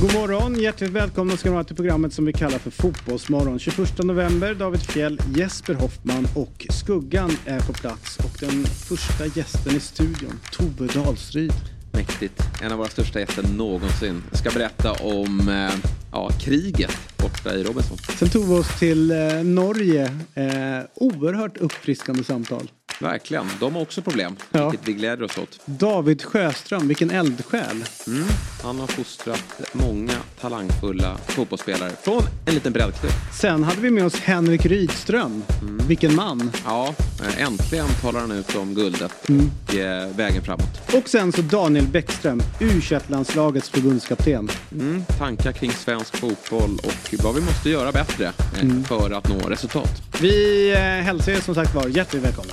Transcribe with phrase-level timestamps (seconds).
[0.00, 3.58] God morgon, hjärtligt välkomna ska ni vara till programmet som vi kallar för Fotbollsmorgon.
[3.58, 8.16] 21 november, David Fjell, Jesper Hoffman och Skuggan är på plats.
[8.16, 11.52] Och den första gästen i studion, Tove Dahlstryd.
[11.92, 12.42] Mäktigt.
[12.62, 14.22] En av våra största gäster någonsin.
[14.30, 17.96] Jag ska berätta om eh, ja, kriget borta i Robinson.
[17.98, 20.04] Sen tog vi oss till eh, Norge.
[20.34, 22.70] Eh, oerhört uppfriskande samtal.
[23.00, 23.46] Verkligen.
[23.60, 24.68] De har också problem, Ja.
[24.70, 25.60] vilket vi gläder oss åt.
[25.64, 27.84] David Sjöström, vilken eldsjäl.
[28.06, 28.24] Mm.
[28.62, 33.12] Han har fostrat många talangfulla fotbollsspelare från en liten breddklubb.
[33.40, 35.42] Sen hade vi med oss Henrik Rydström.
[35.88, 36.52] Vilken man.
[36.64, 39.50] Ja, eh, äntligen talar han ut om guldet Mm.
[39.68, 40.80] och eh, vägen framåt.
[40.94, 44.50] Och sen så Daniel Bäckström, u landslagets förbundskapten.
[44.72, 45.04] Mm.
[45.18, 48.84] Tankar kring svensk fotboll och vad vi måste göra bättre eh, Mm.
[48.84, 50.02] för att nå resultat.
[50.20, 50.70] Vi
[51.04, 52.52] hälsar er som sagt var hjärtligt välkomna.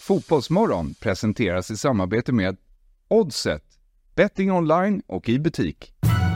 [0.00, 2.56] Fotbollsmorgon presenteras i samarbete med
[3.08, 3.62] Oddset.
[4.14, 5.92] Betting online och i butik.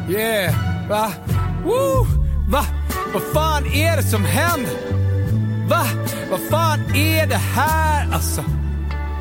[0.08, 0.54] Yeah,
[0.88, 1.12] va?
[1.64, 2.06] Woo!
[2.50, 2.64] Va?
[3.12, 4.76] Vad fan är det som händer?
[5.68, 5.86] Va?
[6.30, 8.44] Vad fan är det här alltså?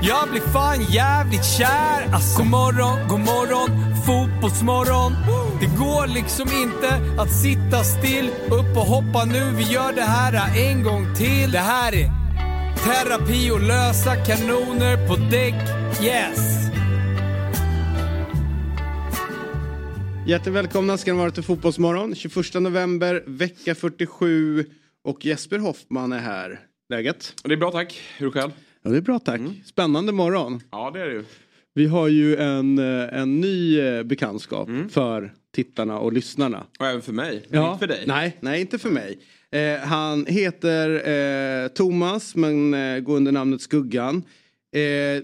[0.01, 2.37] Jag blir fan jävligt kär alltså.
[2.37, 5.15] God morgon, god morgon, fotbollsmorgon.
[5.59, 8.31] Det går liksom inte att sitta still.
[8.45, 11.51] Upp och hoppa nu, vi gör det här en gång till.
[11.51, 12.18] Det här är
[12.83, 15.55] terapi och lösa kanoner på däck.
[16.03, 16.39] Yes!
[20.27, 22.15] Hjärtligt välkomna ska ni vara till Fotbollsmorgon.
[22.15, 24.65] 21 november, vecka 47
[25.03, 26.59] och Jesper Hoffman är här.
[26.89, 27.33] Läget?
[27.43, 28.01] Det är bra tack.
[28.17, 28.51] Hur själv?
[28.83, 29.41] Ja, det är bra tack.
[29.65, 30.61] Spännande morgon.
[30.71, 31.25] Ja, det är det ju.
[31.73, 36.65] Vi har ju en, eh, en ny eh, bekantskap för tittarna och lyssnarna.
[36.79, 37.35] Och även för mig.
[37.35, 38.03] Inte för dig.
[38.07, 39.19] Nej, nej inte för mig.
[39.51, 44.23] Eh, han heter eh, Thomas men eh, går under namnet Skuggan.
[44.75, 45.23] Eh,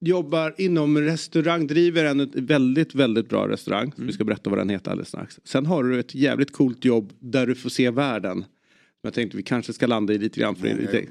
[0.00, 3.92] jobbar inom restaurang, driver en väldigt, väldigt bra restaurang.
[3.96, 5.40] Vi ska berätta vad den heter alldeles strax.
[5.44, 8.44] Sen har du ett jävligt coolt jobb där du får se världen.
[9.02, 10.56] Jag tänkte vi kanske ska landa i lite grann.
[10.56, 11.06] För det.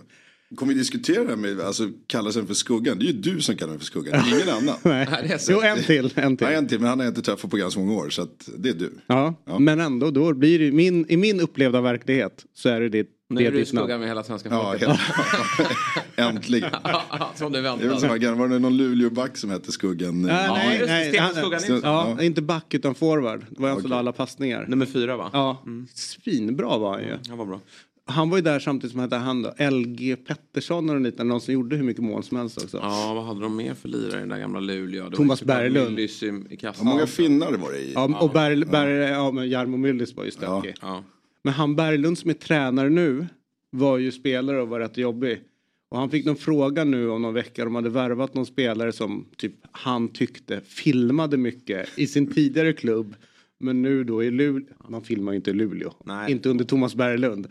[0.56, 3.00] Kommer vi diskutera det här med, alltså kalla sig för skuggan?
[3.00, 4.76] Det är ju du som kallar mig för skuggan, det ingen annan.
[4.84, 5.08] Nej.
[5.28, 5.52] det är så.
[5.52, 6.12] Jo, en till.
[6.16, 6.48] En till.
[6.48, 8.50] Nej, en till, men han har jag inte träffat på ganska många år så att
[8.58, 8.92] det är du.
[9.08, 13.08] Ja, men ändå, då blir det min, i min upplevda verklighet så är det det.
[13.30, 14.88] Nu det är du i ditt skuggan med hela svenska Ja, folket.
[14.90, 15.00] helt,
[16.16, 16.70] äntligen.
[17.36, 17.96] Som du Det väntade.
[18.32, 20.22] att- var det någon Luleåback som hette Skuggan?
[20.22, 21.18] Nej, Ja, nej, det, nej.
[21.18, 21.82] Han- Skuggan.
[21.84, 22.24] Ja, Ja.
[22.24, 23.46] inte back utan forward.
[23.50, 23.90] Det var han som Okej.
[23.90, 24.66] la alla passningar.
[24.68, 25.30] Nummer fyra va?
[25.34, 27.18] Ja, svinbra var han ju.
[27.30, 27.60] Han var bra.
[28.10, 31.54] Han var ju där samtidigt som hette han då, LG Pettersson och liten, någon som
[31.54, 32.78] gjorde hur mycket mål som helst också.
[32.78, 35.10] Ja, vad hade de mer för lirare i den där gamla Luleå?
[35.10, 36.00] Det Thomas såklart Berglund.
[36.00, 36.10] I,
[36.50, 36.88] i kassan.
[36.88, 37.94] många finnar det var det i?
[37.94, 40.76] Ja, och Berg, Berg, ja, men Jarmo Myllys var ju stökig.
[40.82, 41.04] Ja.
[41.44, 43.28] Men han Berglund som är tränare nu
[43.70, 45.42] var ju spelare och var rätt jobbig.
[45.90, 47.64] Och han fick någon fråga nu om någon vecka.
[47.64, 53.16] De hade värvat någon spelare som typ han tyckte filmade mycket i sin tidigare klubb.
[53.60, 54.66] Men nu då i Luleå.
[54.90, 55.94] Man filmar ju inte i Luleå.
[56.06, 56.32] Nej.
[56.32, 57.48] Inte under Thomas Berglund.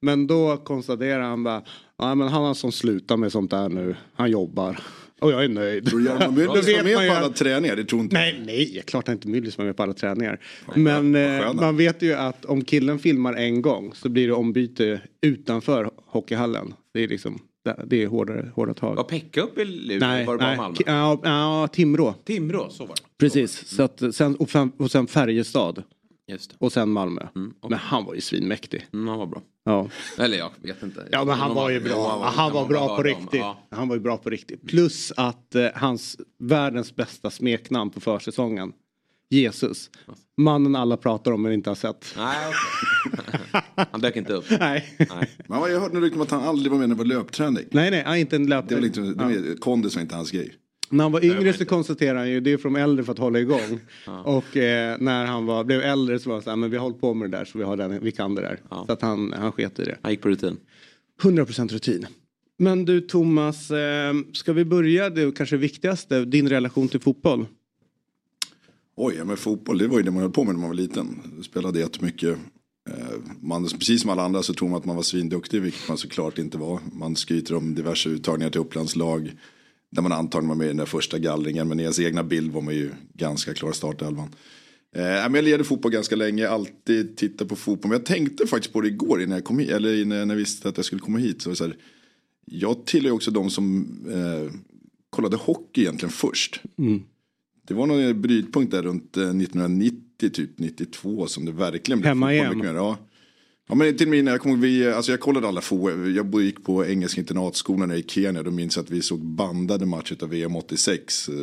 [0.00, 1.62] Men då konstaterar han bara.
[1.98, 3.96] Ja men han har som slutar med sånt där nu.
[4.14, 4.78] Han jobbar.
[5.20, 5.86] Och jag är nöjd.
[5.86, 7.76] Tror Jarmo Då Myllys vet var med på alla att- träningar?
[7.76, 10.40] Det tror inte Nej, nej, klart han inte Myllys var med på alla träningar.
[10.74, 15.00] Men eh, man vet ju att om killen filmar en gång så blir det ombyte
[15.22, 16.74] utanför hockeyhallen.
[16.94, 18.96] Det är liksom, det- är hårdare, hårda tag.
[18.96, 19.98] Var Pekka uppe i Luleå?
[20.00, 20.56] Nej, var det bara nej.
[20.56, 20.76] Malmö?
[20.76, 22.14] Ki- Ja, ja, Timrå.
[22.24, 23.02] Timrå, så var det.
[23.18, 23.66] Precis.
[23.68, 25.82] Så att, sen, och, sen, och sen Färjestad.
[26.58, 27.22] Och sen Malmö.
[27.60, 28.86] och- Men han var ju svinmäktig.
[28.92, 29.42] Mm, han var bra.
[29.64, 29.88] Ja.
[30.18, 31.08] Eller jag vet inte.
[31.12, 32.22] Ja men han var ju bra.
[32.34, 33.40] Han var man bra bara på riktigt.
[33.40, 33.58] Ja.
[33.70, 34.66] Han var ju bra på riktigt.
[34.68, 38.72] Plus att eh, hans världens bästa smeknamn på försäsongen.
[39.30, 39.90] Jesus.
[40.36, 42.14] Mannen alla pratar om men inte har sett.
[42.16, 43.62] Nej, okej.
[43.92, 44.44] Han dök inte upp.
[44.60, 44.94] Nej.
[44.98, 45.30] Nej.
[45.48, 47.64] Jag har hört nu rykten om att han aldrig var med när det var löpträning.
[47.70, 48.74] Nej, nej, han är inte en Det löpare.
[48.74, 50.54] var liksom, det var, kondis var inte hans grej.
[50.90, 53.38] När han var yngre så konstaterade han ju det är från äldre för att hålla
[53.40, 53.80] igång.
[54.24, 56.82] Och eh, när han var, blev äldre så var han så här, men vi har
[56.82, 58.60] hållit på med det där så vi, har den, vi kan det där.
[58.86, 59.98] Så att han, han sket i det.
[60.02, 60.56] Han gick på rutin.
[61.22, 62.06] 100% rutin.
[62.58, 67.46] Men du Thomas, eh, ska vi börja det kanske viktigaste, din relation till fotboll?
[69.02, 70.74] Oj, ja, men fotboll det var ju det man höll på med när man var
[70.74, 71.20] liten.
[71.42, 72.38] Spelade jättemycket.
[72.90, 75.98] Eh, man, precis som alla andra så tror man att man var svinduktig, vilket man
[75.98, 76.80] såklart inte var.
[76.92, 79.32] Man skryter om diverse uttagningar till Upplandslag.
[79.90, 81.68] Där man antagligen var med i den där första gallringen.
[81.68, 84.34] Men i ens egna bild var man ju ganska klar startelvan.
[84.96, 87.88] Eh, jag lirade fotboll ganska länge, alltid tittat på fotboll.
[87.88, 90.68] Men jag tänkte faktiskt på det igår innan jag kom hit, eller innan jag visste
[90.68, 91.42] att jag skulle komma hit.
[91.42, 91.76] Så så här,
[92.44, 94.54] jag tillhör också de som eh,
[95.10, 96.62] kollade hockey egentligen först.
[96.78, 97.02] Mm.
[97.70, 102.38] Det var någon brytpunkt där runt eh, 1990, typ 92 som det verkligen blev Hemma-EM.
[102.44, 102.78] fotboll mycket mer.
[102.80, 102.98] Ja.
[103.68, 106.86] Ja men till min, jag kommer vi, alltså jag kollade alla FO, jag gick på
[106.86, 111.28] engelska internatskolan i Kenya, då minns jag att vi såg bandade matcher av VM 86.
[111.28, 111.34] eh,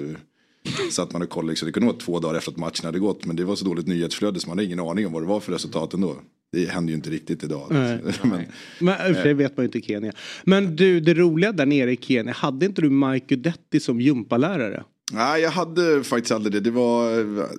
[0.92, 3.00] Så att man hade kollat, liksom, det kunde vara två dagar efter att matchen hade
[3.00, 5.28] gått, men det var så dåligt nyhetsflöde så man hade ingen aning om vad det
[5.28, 6.16] var för resultat ändå.
[6.52, 7.68] Det händer ju inte riktigt idag.
[7.70, 8.00] Nej.
[8.24, 8.42] men,
[8.80, 10.12] Men och för sig vet man ju inte i Kenya.
[10.44, 14.84] Men du, det roliga där nere i Kenya, hade inte du Mike Guidetti som gympalärare?
[15.12, 16.60] Nej, jag hade faktiskt aldrig det.
[16.60, 17.10] det var,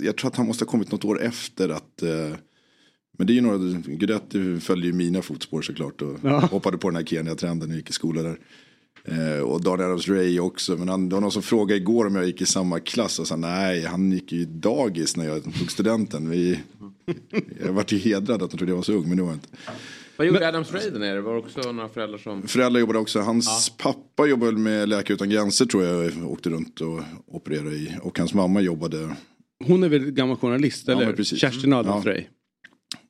[0.01, 2.37] jag tror att han måste ha kommit något år efter att eh,
[3.19, 6.39] men det är ju några, Guidetti följde ju mina fotspår såklart och Ja.
[6.41, 8.39] hoppade på den här Kenya-trenden och gick i skola där.
[9.05, 12.15] Eh, och Daniel Adams Ray också, men han, det var någon som frågade igår om
[12.17, 15.71] jag gick i samma klass och sa nej, han gick ju dagis när jag tog
[15.71, 16.31] studenten.
[16.31, 16.59] Vi,
[17.65, 19.37] jag vart ju hedrad att de trodde jag var så ung, men det var jag
[19.37, 19.49] inte.
[20.19, 21.21] Vad gjorde Adams Ray där nere?
[21.21, 22.43] Var det också några föräldrar som...
[22.49, 23.21] Föräldrar jobbade också.
[23.21, 26.27] Hans pappa jobbade med Läkare Utan Gränser tror jag.
[26.31, 27.97] Åkte runt och opererade i.
[28.03, 29.17] Och hans mamma jobbade.
[29.65, 31.07] Hon är väl gammal journalist, Ja, eller?
[31.07, 31.39] men precis.
[31.41, 32.13] Kerstin Adams Ja.
[32.13, 32.25] Ray.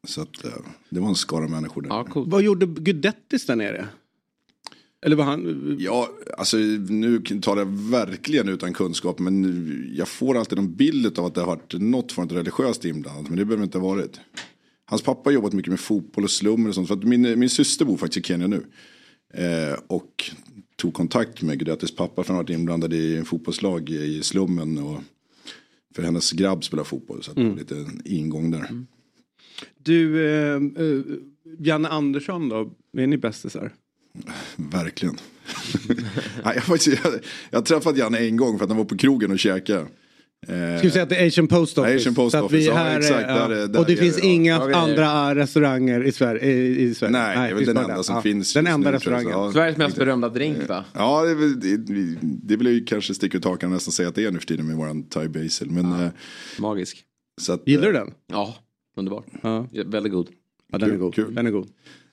[0.08, 0.50] Så att eh,
[0.90, 1.88] det var en skara människor där.
[1.88, 2.28] Ja, coolt.
[2.28, 3.88] Vad gjorde Guidettis där nere?
[5.06, 5.76] Eller var han...
[5.80, 6.08] Ja,
[6.38, 9.18] alltså nu talar jag verkligen utan kunskap.
[9.18, 12.84] Men jag får alltid en bild av att det har varit något form av religiöst
[12.84, 13.28] inblandat.
[13.28, 14.20] Men det behöver inte ha varit.
[14.90, 16.88] Hans pappa har jobbat mycket med fotboll och slummer och sånt.
[16.88, 18.64] För min, min syster bor faktiskt i Kenya nu.
[19.34, 20.30] Eh, och
[20.76, 24.78] tog kontakt med Guidettis pappa för han har varit inblandad i en fotbollslag i slummen.
[24.78, 25.00] Och
[25.94, 27.22] för hennes grabb spelar fotboll.
[27.22, 28.84] Så att det var lite ingång där.
[29.78, 31.00] Du, eh, eh,
[31.58, 32.72] Janne Andersson då?
[32.96, 33.74] Är ni bästisar?
[34.56, 35.16] Verkligen.
[37.50, 39.86] Jag har träffat Janne en gång för att han var på krogen och käkade.
[40.46, 41.96] Eh, Ska vi säga att det är Asian Post Office?
[41.96, 43.96] Asian Post så att Office, vi ja, här, exakt, är- där är- där och det
[43.96, 44.24] finns ja.
[44.28, 46.52] inga Ja, andra restauranger i Sverige.
[46.52, 47.12] I, i Sverige.
[47.12, 48.22] Nej, det är väl finns den enda som Ja.
[48.22, 49.30] finns Den enda nu, restaurangen.
[49.30, 49.52] Ja.
[49.52, 50.84] Sveriges mest berömda drink va?
[50.94, 51.76] Ja, det, det,
[52.22, 54.46] det vill jag ju kanske sticka ut hakan nästan säga att det är nu för
[54.46, 55.70] tiden med våran Thai Basil.
[55.70, 56.08] Men, eh,
[56.58, 57.04] Magisk.
[57.40, 58.14] så att, Gillar du eh, den?
[58.32, 58.54] Ja,
[58.96, 59.26] underbart.
[59.42, 59.66] Ja.
[59.72, 60.28] Ja, Väldigt god.
[60.72, 61.14] Ja, den är god.
[61.14, 61.34] kul.
[61.34, 61.68] Den är god.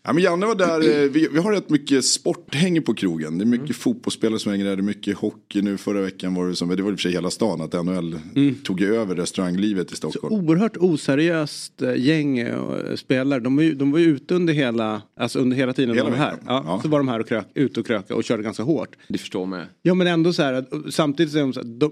[0.07, 3.37] Ja, men Janne var där, eh, vi, vi har rätt mycket sporthäng på krogen.
[3.37, 3.73] Det är mycket Mm.
[3.73, 5.77] fotbollsspelare som hänger där, det är mycket hockey nu.
[5.77, 8.19] Förra veckan var det som, det var i och för sig hela stan, att NHL
[8.35, 8.55] Mm.
[8.55, 10.35] tog över restauranglivet i Stockholm.
[10.35, 13.39] Oerhört oseriöst eh, gäng eh, spelare.
[13.39, 16.11] De var, ju, de var ju ute under hela, alltså under hela tiden Hela de
[16.11, 16.35] var här.
[16.45, 16.79] Ja, Ja.
[16.83, 18.95] Så var de här och krök, ute och kröka och körde ganska hårt.
[19.07, 19.61] Det förstår man.
[19.81, 21.85] Ja men ändå så här att samtidigt så, så, här, de,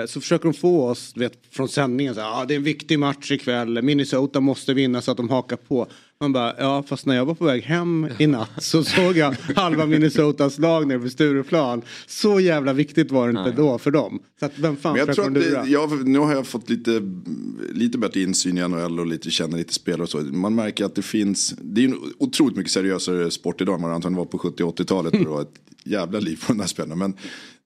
[0.00, 2.64] eh, så försöker de få oss vet, från sändningen så här, ah, det är en
[2.64, 5.86] viktig match ikväll, Minnesota måste vinna så att de hakar på.
[6.20, 9.36] Man bara, ja fast när jag var på väg hem i natt så såg jag
[9.56, 11.82] halva Minnesotas lag nere vid Stureplan.
[12.06, 14.22] Så jävla viktigt var det inte då för dem.
[14.40, 17.02] Så att vem fan Men jag tror att det, jag, nu har jag fått lite,
[17.72, 20.18] lite bättre insyn i NHL och lite, känner lite spelare och så.
[20.18, 23.90] Man märker att det finns, det är en otroligt mycket seriösare sport idag än vad
[23.90, 25.12] det antagligen var på 70 och 80-talet.
[25.12, 26.94] Det var ett jävla liv på de här spelarna.
[26.94, 27.16] Men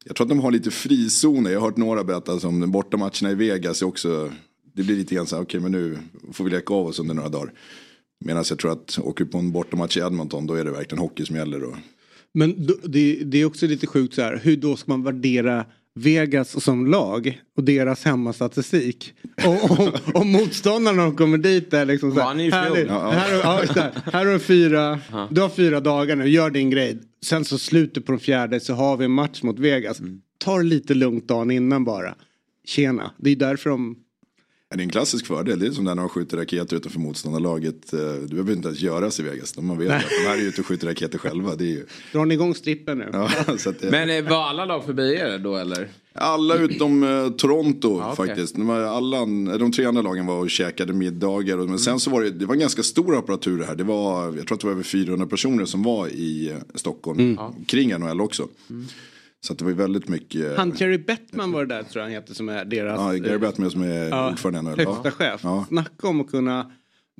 [0.05, 1.51] jag tror att de har lite frizoner.
[1.51, 4.33] Jag har hört några berätta om bortamatcherna i Vegas är också,
[4.75, 5.99] det blir lite grann så här, okej men nu
[6.33, 7.53] får vi leka av oss under några dagar.
[8.25, 11.25] Medan jag tror att åker på en bortamatch i Edmonton då är det verkligen hockey
[11.25, 11.65] som gäller.
[11.65, 11.77] Och,
[12.35, 15.67] Men då, det, det är också lite sjukt så här, hur då ska man värdera
[15.95, 19.15] Vegas som lag och deras hemmastatistik.
[19.47, 22.75] Och om, om motståndarna de kommer dit är liksom så här, här,
[23.11, 25.01] här, ja, här, här har du fyra,
[25.31, 26.99] du har fyra dagar nu, gör din grej.
[27.25, 30.01] Sen så slutet på den fjärde så har vi en match mot Vegas.
[30.39, 32.15] Ta det lite lugnt dagen innan bara.
[32.65, 33.97] Tjena, det är därför de...
[34.71, 35.59] Det är en klassisk fördel.
[35.59, 37.93] Det är som när de skjuter raketer utanför motståndarlaget.
[37.93, 39.59] Eh, Du behöver inte ens göras i Vegas.
[39.59, 41.55] Man vet att de här är ute och skjuter raketer själva.
[41.57, 43.09] Det är ju, Drar ni igång strippen nu?
[43.13, 45.89] ja, så att det, Men eh, var alla lag förbi er då eller?
[46.13, 48.27] alla utom eh, Toronto Ja, okej.
[48.27, 48.55] faktiskt.
[48.55, 49.19] De, var alla,
[49.59, 51.59] de tre andra lagen var och käkade middagar.
[51.59, 53.75] Och, men sen så var det, det var en ganska stor apparatur det här.
[53.75, 57.39] Det var, jag tror att det var över 400 personer som var i eh, Stockholm.
[57.67, 58.49] Kring NHL också.
[59.41, 60.57] Så att det var ju väldigt mycket.
[60.57, 63.01] Han Jerry Bettman var det där tror jag han heter som är deras...
[63.01, 65.11] ja, Gary Bettman som är Ja, ordförande högsta Ja.
[65.11, 65.41] chef.
[65.45, 65.65] Ja.
[65.69, 66.73] Snacka om att kunna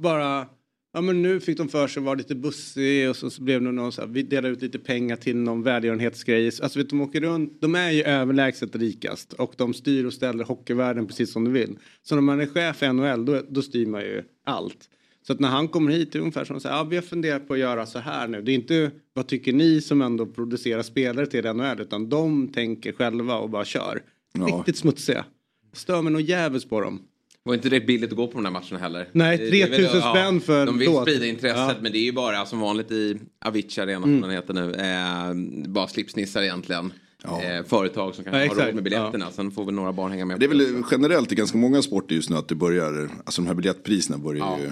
[0.03, 0.47] bara
[0.93, 3.63] Ja men nu fick de för sig att vara lite bussig och så, så blev
[3.63, 6.47] det någon så här, vi delar ut lite pengar till någon välgörenhetsgrej.
[6.47, 10.13] Alltså vet du, de åker runt, de är ju överlägset rikast och de styr och
[10.13, 11.79] ställer hockeyvärlden precis som de vill.
[12.03, 14.89] Så när man är chef i NHL då, då styr man ju allt.
[15.29, 17.03] Så att när han kommer hit är det ungefär som så här, ja vi har
[17.03, 18.43] funderat på att göra så här nu.
[18.43, 22.93] Det är inte vad tycker ni som ändå producerar spelare till NHL utan de tänker
[22.93, 24.03] själva och bara kör.
[24.33, 24.45] Ja.
[24.47, 25.25] Riktigt smutsiga.
[25.73, 27.01] Stör mig nog jävligt på dem.
[27.43, 29.09] Var inte det billigt att gå på de där matcherna heller?
[29.13, 31.75] Nej, Det- det är väl- 3000 spänn för en De vill sprida intresset Ja.
[31.81, 34.21] men det är ju bara som vanligt i Avicii Arena Mm.
[34.21, 34.75] som den heter nu.
[34.75, 36.93] Eh, bara slipsnissar egentligen.
[37.25, 39.31] Eh, företag som kanske Ja, har råd med biljetterna.
[39.31, 40.41] Sen får väl några barn hänga med.
[40.41, 43.47] Det är väl generellt i ganska många sporter just nu att det börjar, alltså de
[43.49, 44.71] här biljettpriserna börjar ju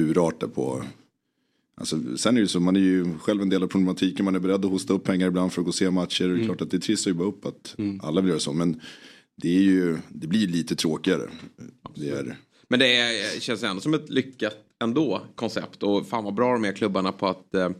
[0.00, 0.82] urarta på,
[1.80, 4.24] Alltså, sen är det så, man är ju själv en del av problematiken.
[4.24, 6.28] Man är beredd att hosta upp pengar ibland för att gå och se matcher.
[6.28, 8.52] Det är klart att det trissar ju bara upp att alla vill göra så.
[8.52, 8.80] Men
[9.36, 11.22] det, är ju, det blir lite tråkigare.
[11.94, 12.36] Det är,
[12.68, 15.82] Men det är, känns ändå som ett lyckat ändå koncept.
[15.82, 17.70] Och fan vad bra de är klubbarna på att eh,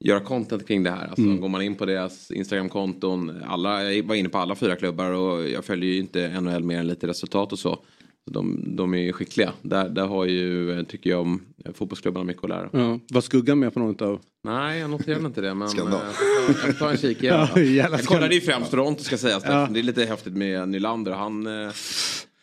[0.00, 1.06] göra content kring det här.
[1.06, 3.42] Alltså, Går man in på deras Instagram-konton.
[3.46, 6.78] Alla, jag var inne på alla fyra klubbar och jag följer ju inte NHL mer
[6.78, 7.84] än lite resultat och så.
[8.30, 9.52] De, de är skickliga.
[9.62, 12.68] Där, där har ju, eh, tycker jag, om eh, fotbollsklubbarna mycket att lära.
[12.72, 12.98] Ja.
[13.10, 14.20] Var skuggan med på något av?
[14.44, 15.54] Nej, jag noterade inte det.
[15.54, 16.00] Men Skandal.
[16.00, 17.46] eh, jag får ta- jag får ta en kik igen.
[17.54, 19.42] Ja, jag kollade ju främst Toronto ska sägas.
[19.46, 19.68] Ja.
[19.70, 21.12] Det är lite häftigt med Nylander.
[21.12, 21.70] Han, eh, han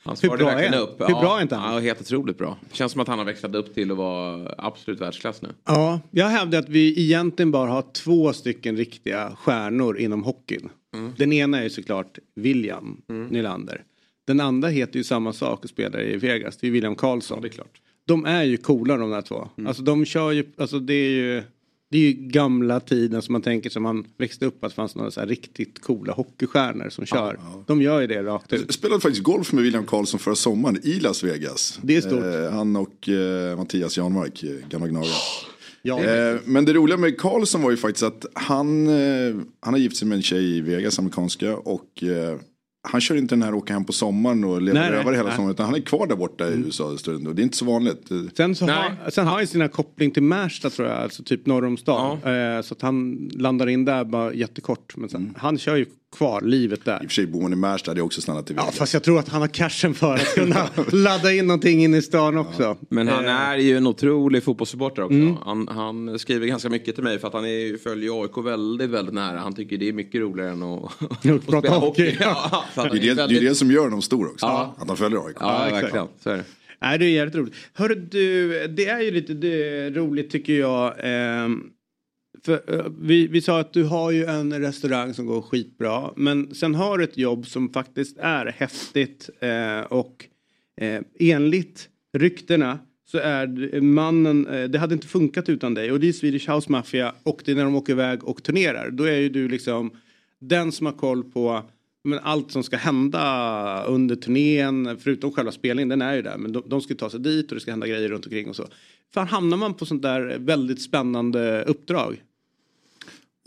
[0.06, 1.02] Hur svarade bra är verkligen upp.
[1.02, 1.74] Hur bra är inte han?
[1.74, 2.58] Ja, helt otroligt bra.
[2.72, 5.50] Känns som att han har växlat upp till att vara absolut världsklass nu.
[5.66, 10.70] Ja, jag hävdar att vi egentligen bara har två stycken riktiga stjärnor inom hockeyn.
[11.18, 13.84] Den ena är ju såklart William Nylander.
[14.30, 16.58] Den andra heter ju samma sak och spelar i Vegas.
[16.58, 17.42] Det är William Karlsson.
[17.42, 17.82] det är klart.
[18.06, 19.50] De är ju coola de där två.
[19.68, 21.44] Alltså de kör ju, alltså det är ju
[21.92, 24.96] det är ju gamla tiden som man tänker som man växte upp att det fanns
[24.96, 27.40] några så här riktigt coola hockeystjärnor som kör.
[27.68, 28.62] De gör ju det rakt ut.
[28.66, 31.80] Jag spelade faktiskt golf med William Karlsson förra sommaren i Las Vegas.
[31.82, 32.24] Det är stort.
[32.24, 35.12] Eh, han och eh, Mattias Janmark, eh, gamla gnagare.
[35.82, 36.04] Ja.
[36.04, 39.98] Eh, men det roliga med Karlsson var ju faktiskt att han, eh, han har gift
[39.98, 41.58] sig med en tjej i Vegas, amerikanska.
[41.58, 42.40] Och eh,
[42.82, 45.36] han kör inte den här åka hem på sommaren och leva Nej, rövare hela nej.
[45.36, 45.54] sommaren.
[45.54, 47.28] Utan han är kvar där borta i USA en stund.
[47.28, 48.08] Och det är inte så vanligt.
[48.38, 51.46] Sen, så har, sen har han ju sina koppling till Märsta tror jag, alltså typ
[51.46, 52.18] norr om stan.
[52.24, 54.98] Eh, så att han landar in där bara jättekort.
[54.98, 55.86] Men sen, han kör ju
[56.18, 56.96] kvar livet där.
[57.04, 58.78] I och för sig bor han i Märsta, hade jag också stannat i Ja, Vegas.
[58.78, 62.02] fast jag tror att han har cashen för att kunna ladda in någonting in i
[62.02, 62.78] stan också.
[62.90, 65.38] Men han Eh, är ju en otrolig fotbollssupporter också.
[65.46, 69.14] Han, han skriver ganska mycket till mig för att han är, följer AIK väldigt, väldigt
[69.16, 69.40] nära.
[69.40, 72.16] Han tycker det är mycket roligare än att, att prata hockey.
[72.20, 74.46] Ja, Det är det, det är det som gör honom stor också.
[74.46, 74.76] Ja.
[74.80, 75.38] Att han följer AIK.
[75.40, 75.84] Ja, exakt.
[75.84, 76.08] verkligen.
[76.24, 76.44] Så är det.
[76.82, 77.54] Nej, det är jävligt roligt.
[77.74, 80.94] Hörru du, det är ju lite det, roligt tycker jag.
[81.04, 81.64] ehm,
[82.46, 86.12] för, eh, vi, vi sa att du har ju en restaurang som går skitbra.
[86.16, 89.30] Men sen har du ett jobb som faktiskt är häftigt.
[89.40, 90.26] Eh, och
[90.82, 95.92] eh, enligt ryktena så är mannen, eh, det hade inte funkat utan dig.
[95.92, 98.90] Och det är Swedish House Mafia och det är när de åker iväg och turnerar.
[98.92, 99.92] Då är ju du liksom
[100.40, 101.64] den som har koll på
[102.04, 106.38] men allt som ska hända under turnén, förutom själva spelningen, den är ju där.
[106.38, 108.56] Men de, de ska ta sig dit och det ska hända grejer runt omkring och
[108.56, 108.68] så.
[109.14, 112.22] Fan hamnar man på sånt där väldigt spännande uppdrag?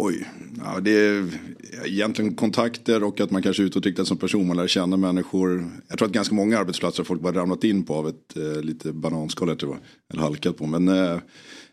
[0.04, 0.28] Oj,
[0.64, 1.28] ja, det är
[1.85, 4.47] egentligen kontakter och att man kanske är utåtriktad som person.
[4.47, 5.71] Man lär känna människor.
[5.88, 8.62] Jag tror att ganska många arbetsplatser har folk bara ramlat in på av ett eh,
[8.62, 9.78] lite bananskal jag tror,
[10.12, 10.66] eller halkat på.
[10.66, 11.18] Men eh,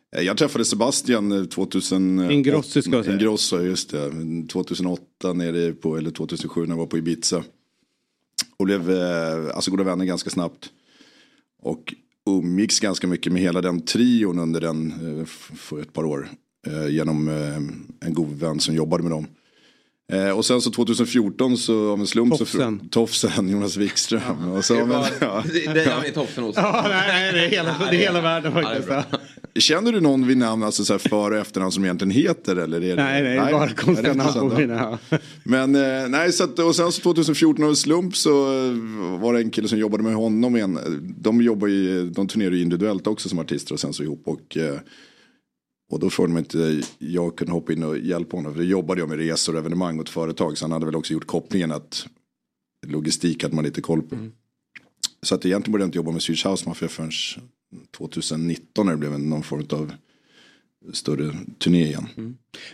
[0.09, 2.33] jag träffade Sebastian eh, 2008.
[2.33, 3.15] Ingrosso ska jag säga.
[3.15, 4.11] Ingrosso, just det.
[4.51, 7.43] 2008 nere på, eller 2007 när jag var på Ibiza.
[8.57, 10.69] Och blev eh, alltså goda vänner ganska snabbt.
[11.61, 11.93] Och
[12.29, 16.29] umgicks ganska mycket med hela den trion under den eh, för ett par år.
[16.67, 19.27] Eh, genom eh, en god vän som jobbade med dem.
[20.11, 22.79] Eh, och sen så 2014 så av en slump Tofsen.
[22.79, 24.51] så Tofsen, Jonas Wikström.
[24.51, 25.43] och så, men, ja.
[25.53, 28.51] Det, det är tofsen hos Ja, nej, nej, det är hela, det är hela världen
[28.55, 29.21] Ja, det är faktiskt.
[29.55, 32.55] Känner du någon vid namn, alltså så här för och efternamn som egentligen heter?
[32.55, 34.59] Eller är det, Nej, nej, det är bara konstiga det namn på ja.
[34.59, 34.99] mina.
[35.43, 38.31] Men eh, nej, så att, och sen så 2014 av en slump så
[39.21, 40.55] var det en kille som jobbade med honom.
[40.55, 40.79] Igen.
[41.17, 44.21] De jobbar ju, de turnerar ju individuellt också som artister och sen så ihop.
[44.25, 44.79] Och, eh,
[45.89, 48.53] och då frågade de inte jag kunde hoppa in och hjälpa honom.
[48.53, 50.57] För då jobbade jag med resor och evenemang åt företag.
[50.57, 52.07] Så han hade väl också gjort kopplingen att
[52.87, 54.15] logistik hade man lite koll på.
[55.21, 57.11] Så att egentligen började jag inte jobba med Swedish House Mafia förrän
[57.97, 59.91] 2019 när det blev en- någon form av
[60.93, 62.07] större turné igen.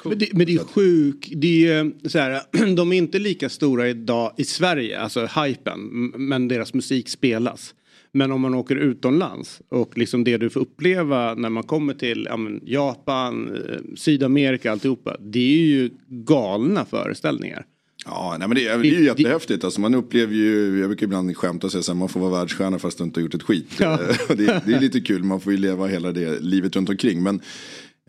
[0.06, 2.42] Men det, men det är sjuk, det är ju så här,
[2.76, 5.80] de är inte lika stora idag i Sverige, alltså hypen,
[6.18, 7.76] men deras musik spelas.
[8.16, 12.28] Men om man åker utomlands och liksom det du får uppleva när man kommer till
[12.30, 15.18] ja, men Japan, eh, Sydamerika, alltihopa.
[15.20, 17.66] Det är ju galna föreställningar.
[18.06, 19.64] Ja, nej, men det, är- det är ju jättehäftigt.
[19.64, 22.80] Alltså, man upplever ju, jag brukar ibland skämta och säga att man får vara världsstjärna
[22.80, 23.68] fast du inte har gjort ett skit.
[23.80, 24.00] Ja.
[24.30, 27.24] Och det, det är lite kul, man får ju leva hela det livet runt omkring.
[27.24, 27.42] Men,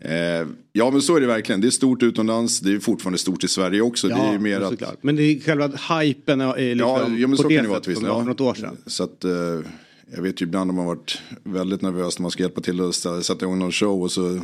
[0.03, 1.61] eh, ja men så är det verkligen.
[1.61, 4.07] Det är stort utomlands, det är fortfarande stort i Sverige också.
[4.07, 5.03] det är mer att.
[5.03, 5.67] Men det är själva
[5.99, 8.21] hypen är liksom ja, ja men på så kan det sättet som det var Ja.
[8.21, 8.77] för något år sedan.
[8.85, 9.31] Så att, eh,
[10.15, 12.95] jag vet ju ibland om man varit väldigt nervös när man ska hjälpa till att
[12.95, 14.39] sätta igång någon show och så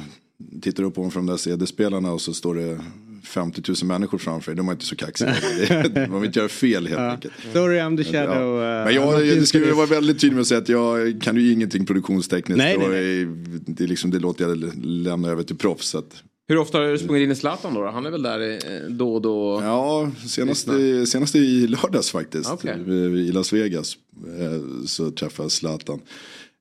[0.61, 2.79] tittar du upp på från de där CD-spelarna och så står det
[3.23, 4.57] 50 000 människor framför dig.
[4.57, 5.35] De är inte så kaxiga.
[6.09, 7.33] Man vill inte göra fel helt enkelt.
[7.53, 8.61] Sorry I'm the shadow.
[8.61, 8.79] Ja.
[8.79, 9.75] uh, Men jag, jag ju this.
[9.75, 12.57] vara väldigt tydlig med att säga att jag kan ju ingenting produktionstekniskt.
[12.57, 13.25] Nej, nej, nej.
[13.67, 15.95] Det, liksom, det låter jag lämna över till proffs.
[15.95, 17.85] Att, Hur ofta har du sprungit in i Zlatan då?
[17.91, 19.59] Han är väl där eh, då och då?
[19.63, 22.49] ja, senast, i- senast i lördags faktiskt.
[22.51, 22.79] Okej.
[23.27, 23.97] I Las Vegas.
[24.39, 25.99] eh, Så träffade jag Zlatan.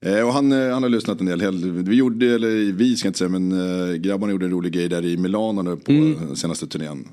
[0.04, 1.70] Eh, och han, eh, han har lyssnat en del.
[1.82, 3.52] Vi gjorde, eller vi ska jag inte säga, men
[3.90, 6.36] eh, grabbarna gjorde en rolig grej där i Milano nu på Mm.
[6.36, 7.08] senaste turnén.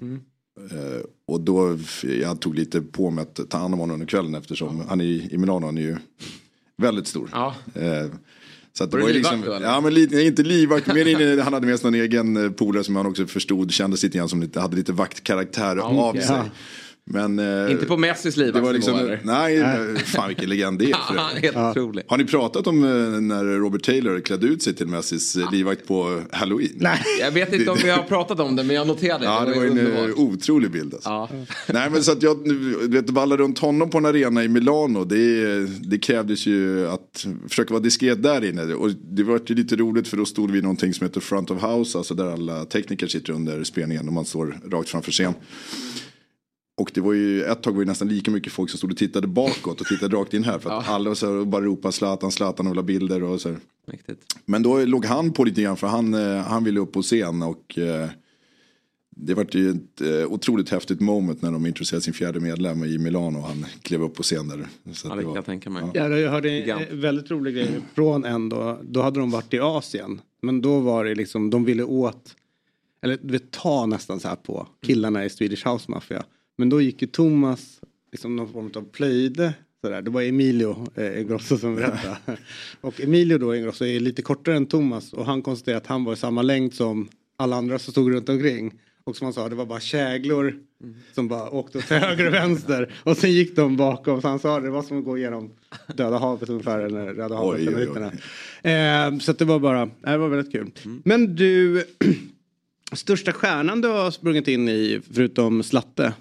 [0.71, 1.77] Eh, och då,
[2.21, 5.05] jag tog lite på mig att ta hand om honom under kvällen eftersom han är
[5.05, 5.97] i, i Milano, han är ju
[6.77, 7.29] väldigt stor.
[7.33, 7.55] Ja.
[7.75, 8.05] Eh,
[8.79, 11.05] så att det Var var det livvakt liksom, då, ja men lite, inte livvakt, mer
[11.05, 14.17] in, han hade med sig någon egen eh, polare som han också förstod, kändes lite
[14.17, 16.21] grann som lite, hade lite vaktkaraktär av okej.
[16.21, 16.41] sig.
[17.11, 20.97] Men, eh, Inte på Messis det var liksom, nej, eh, fan vilken legend det är.
[20.97, 22.03] för helt otrolig.
[22.07, 22.89] Har ni pratat om eh,
[23.21, 26.71] när Robert Taylor klädde ut sig till Messis eh, livvakt på Halloween?
[26.75, 26.99] Nej.
[27.19, 29.63] Jag vet inte om vi har pratat om det men jag noterade Ja, det var
[29.63, 30.17] ju en underbart.
[30.17, 30.93] otrolig bild.
[30.93, 31.09] Alltså.
[31.09, 31.29] Ja.
[31.73, 32.37] Nej men så att jag,
[32.89, 35.03] vet valla runt honom på en arena i Milano.
[35.03, 38.73] Det, det krävdes ju att försöka vara diskret där inne.
[38.73, 41.51] Och det var ju lite roligt för då stod vi i någonting som heter front
[41.51, 41.97] of house.
[41.97, 45.33] Alltså där alla tekniker sitter under spelningen och man står rakt framför scen.
[46.79, 48.97] Och det var ju, ett tag var det nästan lika mycket folk som stod och
[48.97, 50.59] tittade bakåt och tittade rakt in här.
[50.59, 53.41] För att alla var så här bara ropade Zlatan, Zlatan och ville ha bilder och
[53.41, 53.57] så här.
[53.87, 54.21] Mäktigt.
[54.45, 57.41] Men då låg han på lite grann för han, eh, han ville upp på scen
[57.41, 58.09] och eh,
[59.09, 62.97] det var ju ett eh, otroligt häftigt moment när de introducerade sin fjärde medlem i
[62.97, 64.67] Milano och han klev upp på scen där.
[64.93, 65.83] Så Ja, det kan jag tänka mig.
[65.93, 68.79] Ja, jag hörde en väldigt rolig grej från en då.
[68.83, 70.21] Då hade de varit i Asien.
[70.41, 72.35] Men då var det liksom, de ville åt,
[73.01, 76.23] eller du vet, ta nästan så här på killarna i Swedish House Mafia.
[76.59, 77.79] Men då gick ju Thomas,
[78.11, 79.53] liksom någon form av plöjde.
[79.81, 80.01] Sådär.
[80.01, 82.17] Det var Emilio eh, Ingrosso som berättade.
[82.81, 85.13] och Emilio då Ingrosso är lite kortare än Thomas.
[85.13, 88.29] Och han konstaterade att han var i samma längd som alla andra som stod runt
[88.29, 88.73] omkring.
[89.03, 90.55] Och som han sa, det var bara käglor
[91.13, 92.93] som bara åkte åt höger och vänster.
[93.03, 94.21] Och sen gick de bakom.
[94.21, 95.51] Så han sa det var som att gå igenom
[95.87, 96.79] Döda havet ungefär.
[96.79, 97.67] Eller Röda havet.
[97.67, 97.89] Oj, oj,
[98.63, 98.71] oj.
[98.71, 100.71] Eh, så det var bara, det var väldigt kul.
[100.85, 101.01] Mm.
[101.05, 101.83] Men du,
[102.93, 106.13] största stjärnan du har sprungit in i förutom Slatte?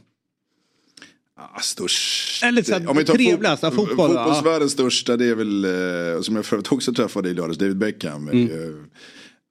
[1.38, 2.42] Ah, störst.
[2.44, 4.24] Eller så här, Om vi tar trevligast av fotboll, ja.
[4.24, 8.28] Fotbollsvärldens största det är väl, eh, som jag förut också träffade i lördags, David Beckham.
[8.28, 8.46] Mm.
[8.50, 8.74] Eh,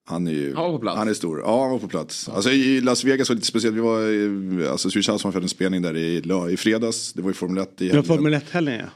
[0.10, 0.98] Han är ju, Han var på plats.
[0.98, 1.40] Han är stor.
[1.40, 2.30] Ja, han var på plats.
[2.30, 3.76] Alltså i Las Vegas var det lite speciellt.
[3.76, 7.14] Vi var, i- alltså Swedish House en spelning där i, i fredags.
[7.14, 8.04] Det var ju Formel 1 i Det var helgen.
[8.18, 8.90] Formel 1-helgen ja.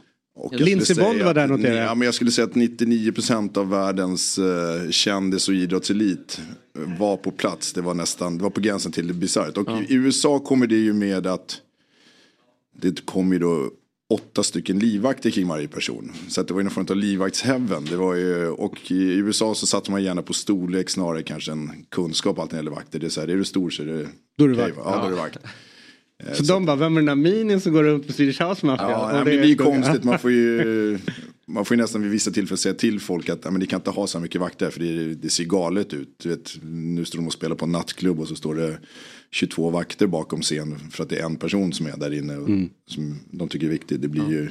[0.52, 1.88] Lindsey Bond var där noterade jag.
[1.88, 6.42] Ja, men jag skulle säga att 99% av världens uh, kändis och idrottselit
[6.74, 7.74] var på plats.
[7.74, 9.58] Det var nästan, det var på gränsen till det bisarrt.
[9.58, 11.58] Och i USA kommer det ju med att
[12.82, 13.70] det kommer ju då
[14.10, 16.12] åtta stycken livvakter kring varje person.
[16.28, 17.86] Så det var ju någon form av livvaktshäven.
[17.86, 21.86] Det var ju, och i USA så satte man gärna på storlek snarare kanske än
[21.90, 23.00] kunskap allt när det gäller vakter.
[23.00, 24.78] Det är så här, är du stor så är det Då är du vakt.
[24.78, 24.84] va?
[24.86, 25.38] Ja, då är du vakt.
[26.34, 28.90] Så de bara, vem är den där minin som går runt på Swedish House Mafia?
[28.90, 30.04] Ja, men det är ju konstigt.
[30.04, 31.00] Man får ju,
[31.48, 33.90] man får ju nästan vid vissa tillfällen säga till folk att men ni kan inte
[33.90, 36.16] ha så här mycket vakter för det, det ser galet ut.
[36.24, 38.80] Du vet, nu står de och spelar på en nattklubb och så står det
[39.32, 42.50] 22 vakter bakom scen för att det är en person som är där inne och
[42.50, 42.70] Mm.
[42.88, 44.00] som de tycker är viktig.
[44.00, 44.50] Det blir ju,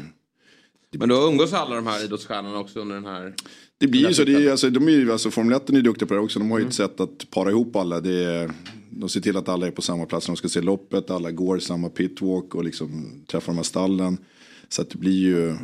[0.92, 3.34] Men då umgås alla de här idrottsstjärnorna också under den här...
[3.78, 4.24] det blir ju så.
[4.24, 6.38] Det är, alltså, de är ju, alltså, Formel 1 är ju duktiga på det också.
[6.38, 6.68] De har ju Mm.
[6.68, 8.00] ett sätt att para ihop alla.
[8.00, 8.50] Det är,
[8.90, 11.10] de ser till att alla är på samma plats när de ska se loppet.
[11.10, 14.18] Alla går samma pitwalk och liksom träffar de här stallen.
[14.68, 15.54] Så att det blir ju eh,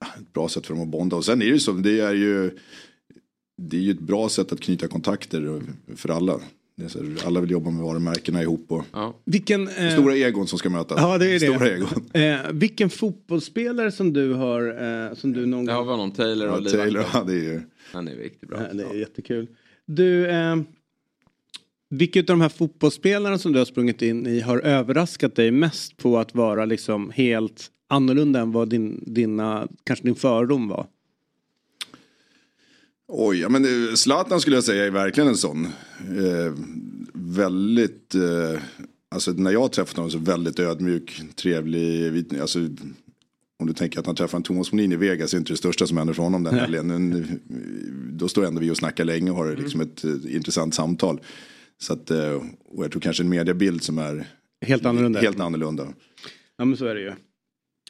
[0.00, 1.16] ett bra sätt för dem att bonda.
[1.16, 2.58] Och sen är det ju så, det är ju,
[3.62, 5.62] det är ju ett bra sätt att knyta kontakter
[5.96, 6.40] för alla.
[6.76, 9.14] Det är så här, alla vill jobba med varumärkena ihop och Ja.
[9.24, 10.98] Vilken, eh, stora egon som ska mötas.
[11.00, 11.40] Ja, det är det.
[11.40, 11.88] Stora egon.
[12.12, 14.62] eh, vilken fotbollsspelare som du har,
[15.08, 15.84] eh, som du någon gång...
[15.84, 16.70] vi honom, Taylor och Ja.
[16.70, 17.60] Taylor, ja, det är ju...
[17.92, 18.58] Han är riktigt bra.
[18.68, 19.46] Ja, det är jättekul.
[19.86, 20.56] Du, eh,
[21.90, 25.96] vilka av de här fotbollsspelarna som du har sprungit in i har överraskat dig mest
[25.96, 30.86] på att vara liksom helt annorlunda än vad din, dina, kanske din fördom var?
[33.08, 35.64] Oj, ja, men Zlatan skulle jag säga är verkligen en sån.
[36.00, 36.54] Eh,
[37.14, 38.60] väldigt, eh,
[39.10, 42.38] alltså när jag träffade honom så väldigt ödmjuk, trevlig.
[42.40, 42.58] Alltså,
[43.58, 45.86] om du tänker att han träffar en Thomas Molin i Vegas är inte det största
[45.86, 46.86] som händer för honom den helgen.
[46.86, 47.26] Men, eh,
[48.12, 51.20] Då står ändå vi och snackar länge och har liksom ett eh, intressant samtal.
[51.78, 54.26] Så att, eh, och jag tror kanske en mediebild som är
[54.66, 55.20] Helt annorlunda?
[55.20, 55.88] helt annorlunda.
[56.56, 57.12] Ja men så är det ju.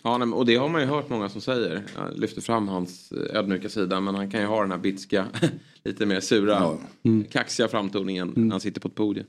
[0.06, 1.82] Ja, nej, och det har man ju hört många som säger.
[1.96, 4.00] Jag lyfter fram hans eh, ödmjuka sida.
[4.00, 5.26] Men han kan ju ha den här bitska,
[5.84, 6.78] lite mer sura, Ja.
[7.32, 9.26] kaxiga framtoningen när han sitter på ett podium.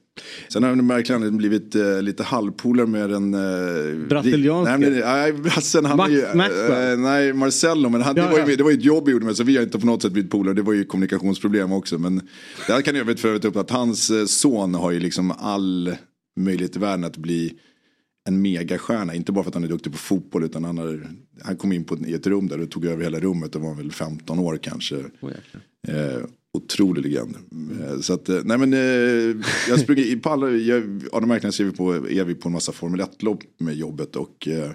[0.50, 3.34] Sen har han verkligen blivit eh, lite halvpolare med den...
[3.34, 4.78] Eh, Brasilianske?
[4.78, 6.92] Nej, nej, brassen, han Max ju, Maxwell?
[6.92, 7.90] eh, nej, Marcello.
[7.90, 8.50] Men han, Ja, det, var ja.
[8.50, 10.02] ju, det var ju ett jobb vi gjorde med så vi har inte på något
[10.02, 10.54] sätt blivit polare.
[10.54, 11.98] Det var ju kommunikationsproblem också.
[11.98, 12.22] Men
[12.68, 15.96] där kan jag för övrigt upp att hans eh, son har ju liksom all
[16.40, 17.54] möjlighet i världen att bli
[18.28, 19.16] en megastjärna.
[19.16, 21.08] Inte bara för att han är duktig på fotboll utan han, har,
[21.42, 23.76] han kom in på, i ett rum där och tog över hela rummet och var
[23.76, 24.96] väl 15 år kanske.
[24.96, 26.16] Jäklar.
[26.18, 27.36] Eh, otrolig legend.
[27.82, 28.80] Eh, så att, eh, nej men eh,
[29.70, 32.50] jag springer i- på alla, jag, av de märkena ser vi på, är vi på
[32.50, 34.72] en massa Formel 1-lopp med jobbet och eh,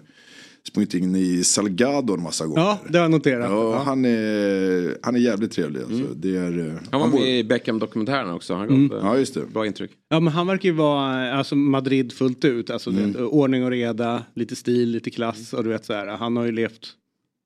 [0.69, 2.61] sprungit in i Salgado en massa gånger.
[2.61, 3.51] Ja, det har jag noterat.
[3.51, 3.83] Ja, Ja.
[3.85, 5.81] Han, är, han är jävligt trevlig.
[5.81, 5.95] Alltså.
[5.95, 6.13] Mm.
[6.15, 8.55] Det är, eh, Han var bor- med i Beckham-dokumentären också.
[8.55, 9.41] Han gav eh, Ja, just det.
[9.53, 9.91] bra intryck.
[10.09, 12.71] Ja men han verkar ju vara eh, alltså Madrid fullt ut.
[12.71, 13.13] Alltså Mm.
[13.13, 16.07] det, ordning och reda, lite stil, lite klass och du vet så här.
[16.07, 16.89] Han har ju levt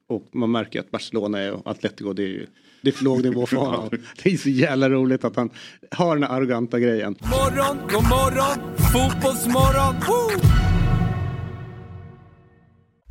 [0.09, 2.47] och man märker att Barcelona är och Atletico det är ju
[2.83, 3.89] det är för låg nivå för honom.
[4.23, 5.51] Det är så jävla roligt att han
[5.91, 7.17] har den här arroganta grejen.
[7.21, 9.95] Morgon, god morgon, fotbollsmorgon.
[10.09, 10.64] Woo!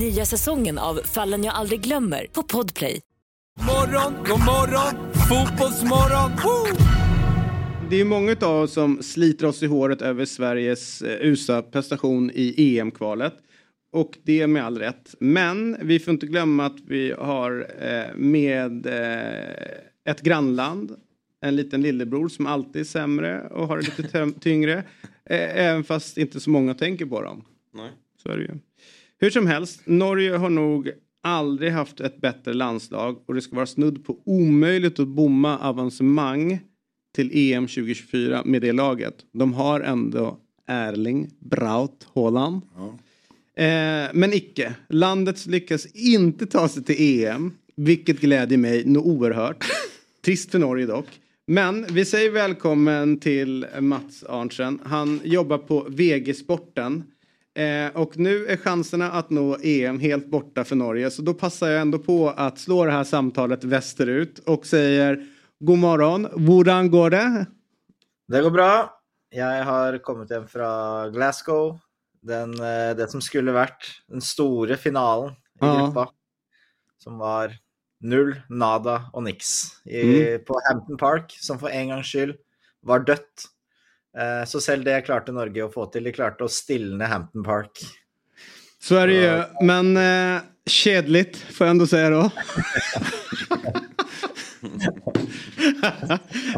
[0.00, 3.00] Nya säsongen av Fallen jag aldrig glömmer på Podplay.
[3.66, 6.30] Morgon, god morgon, fotbollsmorgon.
[6.30, 6.76] Woo!
[7.90, 12.30] Det är många av oss som sliter oss i håret över Sveriges eh, USA prestation
[12.34, 13.34] i EM-kvalet.
[13.92, 15.14] Och det är med all rätt.
[15.20, 20.96] Men vi får inte glömma att vi har eh, med eh, ett grannland
[21.40, 24.02] en liten lillebror som alltid är sämre och har det lite
[24.32, 24.84] ty- tyngre.
[25.30, 27.44] Även fast inte så många tänker på dem.
[27.74, 27.90] Nej.
[28.22, 28.54] Så är det ju.
[29.20, 30.90] Hur som helst, Norge har nog
[31.22, 36.58] aldrig haft ett bättre landslag och det ska vara snudd på omöjligt att bomma avancemang
[37.14, 39.14] till EM 2024 med det laget.
[39.32, 42.62] De har ändå Erling Braut Haaland.
[43.56, 44.74] Eh, men icke.
[44.88, 49.64] Landet lyckas inte ta sig till EM, vilket glädjer mig nog oerhört.
[50.24, 51.06] Trist för Norge dock.
[51.46, 54.80] Men vi säger välkommen till Mats Arntzen.
[54.84, 57.04] Han jobbar på VG Sporten.
[57.54, 61.10] Eh, och nu är chanserna att nå EM helt borta för Norge.
[61.10, 65.26] Så då passar jag ändå på att slå det här samtalet västerut och säger
[65.60, 67.46] God morgon, hur går det?
[68.28, 69.00] Det går bra.
[69.34, 71.78] Jeg har kommet hjem fra Glasgow.
[72.22, 75.74] Den, eh, det som skulle vært den store finalen i Ja.
[75.86, 76.08] gruppa.
[76.98, 77.52] Som var
[78.00, 80.44] null, nada og niks i, Mm.
[80.44, 82.36] på Hampton Park, som for en gangs skyld
[82.82, 83.48] var dødt.
[84.18, 86.04] Eh, Så selv det klarte Norge å få til.
[86.04, 87.70] De klarte å stilne Hampton Park.
[88.82, 89.42] Så är det ju.
[89.66, 92.30] Men eh, kedligt får jag ändå säga då.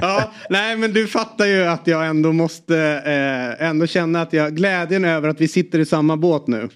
[0.00, 4.56] ja, nej men du fattar ju att jag ändå måste eh, ändå känna att jag
[4.56, 6.68] glädjen över att vi sitter i samma båt nu.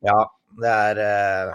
[0.00, 1.54] Ja, det er eh,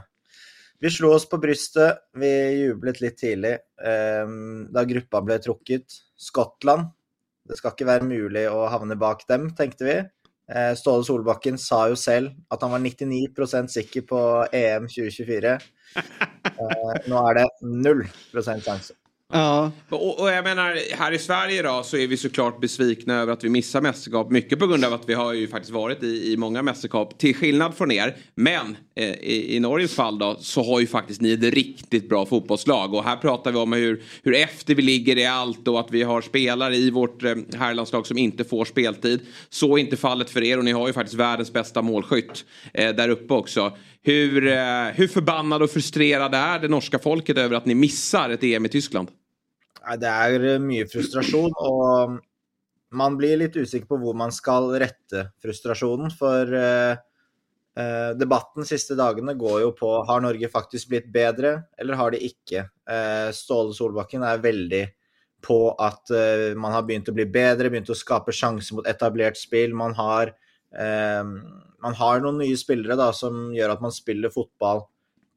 [0.79, 1.97] Vi slo oss på brystet.
[2.13, 4.27] Vi jublet litt tidlig eh,
[4.69, 5.85] da gruppa ble trukket.
[6.17, 6.81] Skottland.
[7.45, 9.97] Det skal ikke være mulig å havne bak dem, tenkte vi.
[10.45, 14.21] Eh, Ståle Solbakken sa jo selv at han var 99% sikker på
[14.53, 15.58] EM 2024.
[16.45, 18.03] Eh, nå er det 0
[18.45, 18.93] sjanse.
[19.33, 19.71] Ja.
[19.89, 23.43] Och, och jag menar, här i Sverige då så är vi såklart besvikna över att
[23.43, 24.31] vi missar mästerskap.
[24.31, 27.17] Mycket på grund av att vi har ju faktiskt varit i, i många mästerskap.
[27.17, 28.15] Till skillnad från er.
[28.35, 32.25] Men eh, i, i Norges fall då så har ju faktiskt ni ett riktigt bra
[32.25, 32.93] fotbollslag.
[32.93, 36.03] Och här pratar vi om hur, hur efter vi ligger i allt och att vi
[36.03, 39.19] har spelare i vårt eh, herrlandslag som inte får speltid.
[39.49, 42.95] Så är inte fallet för er och ni har ju faktiskt världens bästa målskytt eh,
[42.95, 43.71] där uppe också.
[44.07, 48.43] Hur, eh, hur förbannad och frustrerad är det norska folket över att ni missar ett
[48.43, 49.11] EM i Tyskland?
[49.99, 52.21] Det är eh, mycket frustration och mm,
[52.91, 56.11] man blir lite osäker på hur man ska rätta frustrationen.
[56.11, 56.91] För eh,
[57.77, 62.11] eh, debatten de siste dagene går jo på har Norge faktiskt blivit bättre eller har
[62.11, 62.57] de inte.
[62.89, 64.89] Eh, Ståle Solbakken är väldigt
[65.47, 69.37] på att eh, man har begynt å bli bättre, begynt å skape sjanser mot etablerat
[69.37, 69.73] spel.
[69.73, 70.33] Man har,
[70.77, 71.23] eh,
[71.85, 74.87] man har noen nye spillere da, som gjør at man spiller fotball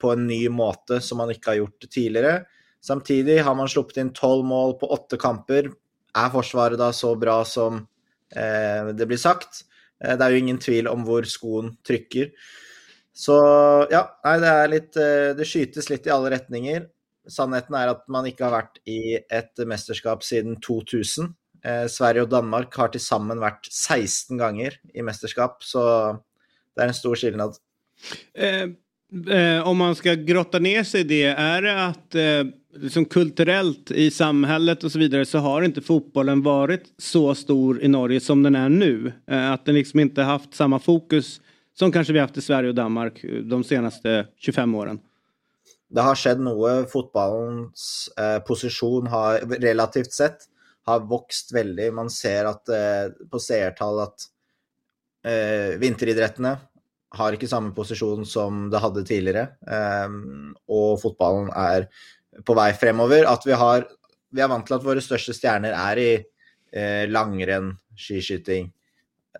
[0.00, 2.46] på en ny måte som man ikke har gjort tidligere.
[2.84, 5.68] Samtidig har man sluppet inn tolv mål på åtte kamper.
[6.16, 7.82] Er Forsvaret da så bra som
[8.32, 9.64] eh, det blir sagt?
[10.00, 12.30] Eh, det er jo ingen tvil om hvor skoen trykker.
[13.18, 13.34] Så
[13.90, 16.86] ja, nei, det er litt eh, Det skytes litt i alle retninger.
[17.28, 21.34] Sannheten er at man ikke har vært i et mesterskap siden 2000.
[21.66, 25.82] Eh, Sverige og Danmark har til sammen vært 16 ganger i mesterskap, så
[26.78, 27.58] det er en stor skillnad.
[28.34, 28.68] Eh,
[29.36, 32.44] eh, om man ska grotta ner sig i det, är det att eh,
[32.82, 37.88] liksom kulturellt i samhället och så vidare så har inte fotbollen varit så stor i
[37.88, 39.12] Norge som den är nu?
[39.30, 41.40] Eh, att den liksom inte haft samma fokus
[41.78, 44.98] som kanske vi haft i Sverige och Danmark de senaste 25 åren?
[45.88, 46.84] det har skjedd noe.
[46.92, 50.48] Fotballens eh, posisjon har relativt sett
[50.88, 51.92] har vokst veldig.
[51.92, 54.34] Man ser at eh, på seertall at eh,
[55.28, 56.54] Eh, vinteridrettene
[57.18, 59.44] har ikke samme posisjon som det hadde tidligere.
[59.64, 61.88] Um, ehm, og fotballen er
[62.44, 63.28] på vei fremover.
[63.28, 63.88] At vi har
[64.30, 66.10] Vi er vant til at våre største stjerner er i
[66.76, 68.66] eh, langrenn, skiskyting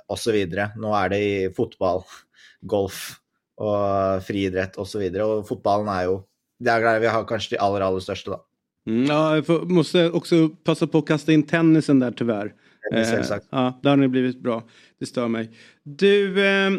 [0.08, 0.38] osv.
[0.80, 2.00] Nå er det i fotball,
[2.72, 3.20] golf
[3.60, 5.02] og friidrett osv.
[5.02, 6.24] Og, så og fotballen er jo
[6.58, 8.40] Det er vi har kanskje de aller, aller største, da.
[8.88, 12.54] Mm, ja, jag får, måste också passa på att kasta in tennisen där tyvärr.
[12.92, 13.46] Exakt.
[13.50, 14.62] ja, där har ni blivit bra.
[14.98, 15.50] Det stör mig.
[15.82, 16.70] Du, eh,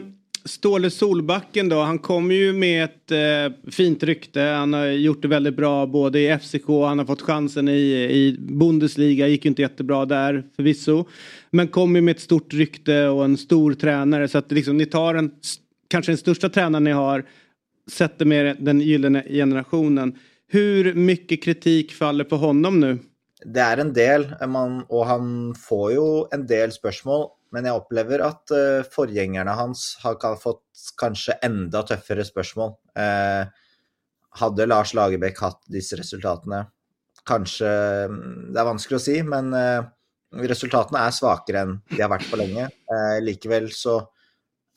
[0.45, 4.41] Ståle Solbacken då, han kommer ju med ett eh, fint rykte.
[4.41, 8.37] Han har gjort det väldigt bra både i FCK, han har fått chansen i, i
[8.39, 11.05] Bundesliga, gick ju inte jättebra där förvisso.
[11.51, 15.15] Men kommer med ett stort rykte och en stor tränare så att liksom, ni tar
[15.15, 15.31] en,
[15.87, 17.25] kanske den största tränaren ni har,
[17.91, 20.15] sätter med den gyllene generationen.
[20.47, 22.97] Hur mycket kritik faller på honom nu?
[23.39, 27.29] Det er en del, eh, man, og han får jo en del spørsmål.
[27.55, 32.75] Men jeg opplever at uh, forgjengerne hans har fått kanskje enda tøffere spørsmål.
[32.93, 33.49] Uh,
[34.37, 36.67] hadde Lars Lagerbäck hatt disse resultatene?
[37.25, 37.71] Kanskje
[38.11, 39.81] mm, Det er vanskelig å si, men uh,
[40.45, 42.67] resultatene er svakere enn de har vært på lenge.
[43.25, 43.97] likevel så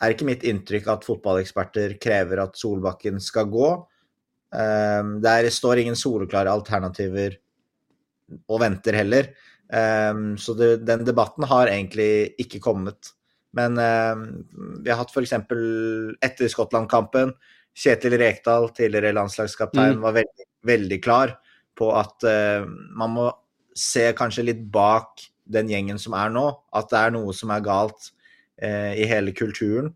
[0.00, 3.68] er ikke mitt inntrykk at fotballeksperter krever at Solbakken skal gå.
[4.48, 7.36] Der står ingen soleklare alternativer
[8.48, 9.32] og venter heller.
[9.72, 13.12] Um, så det, den debatten har egentlig ikke kommet.
[13.56, 14.26] Men um,
[14.84, 15.32] vi har hatt f.eks.
[15.32, 17.34] etter Skottland-kampen
[17.72, 20.02] Kjetil Rekdal, tidligere landslagskaptein, mm.
[20.04, 21.36] var veldig, veldig, klar
[21.78, 23.28] på at uh, man må
[23.76, 26.46] se kanskje litt bak den gjengen som er nå.
[26.76, 28.12] At det er noe som er galt
[28.62, 29.94] uh, i hele kulturen.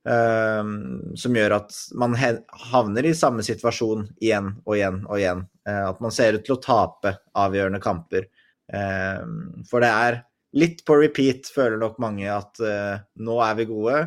[0.00, 5.42] Um, som gjør at man havner i samme situasjon igjen og igjen og igjen.
[5.70, 8.26] Uh, at man ser ut til å tape avgjørende kamper.
[8.72, 10.20] Um, for det er
[10.58, 14.04] litt på repeat, føler nok mange at uh, nå er vi gode,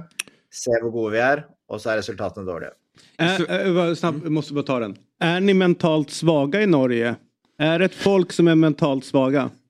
[0.54, 2.76] se hvor gode vi er, og så er resultatene dårlige.
[3.18, 4.98] Äh, snabbt, måste bara ta den.
[5.20, 7.16] Är ni mentalt svaga i Norge?
[7.58, 9.50] Är det ett folk som är mentalt svaga?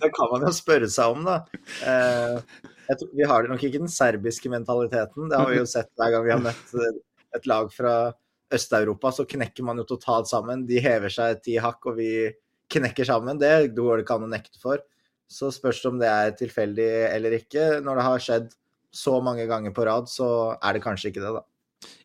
[0.00, 1.38] det kan man jo spørre seg om, da.
[2.92, 5.30] Tror, vi har nok ikke den serbiske mentaliteten.
[5.30, 6.74] Det har vi jo sett hver gang vi har møtt
[7.36, 7.94] et lag fra
[8.52, 10.66] Øst-Europa, så knekker man jo totalt sammen.
[10.68, 12.10] De hever seg ti hakk, og vi
[12.72, 13.40] knekker sammen.
[13.40, 14.82] Det går det ikke an å nekte for.
[15.32, 17.80] Så spørs det om det er tilfeldig eller ikke.
[17.84, 18.50] Når det har skjedd
[18.92, 21.46] så många gånger på rad så är det kanske inte det då.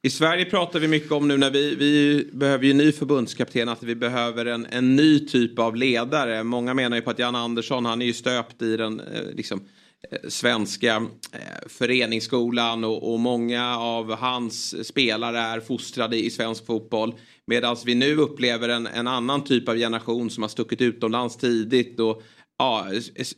[0.02, 3.84] I Sverige pratar vi mycket om nu när vi, vi behöver ju ny förbundskapten att
[3.84, 6.44] vi behöver en, en ny typ av ledare.
[6.44, 9.60] Många menar ju på att Jan Andersson han är ju stöpt i den eh, liksom,
[9.60, 9.66] eh,
[10.12, 10.96] Eh, svenska
[11.34, 17.14] eh, föreningsskolan och, och, många av hans spelare är fostrade i svensk fotboll.
[17.46, 22.00] Medan vi nu upplever en, en annan typ av generation som har stuckit utomlands tidigt
[22.00, 22.22] och
[22.58, 22.86] ja,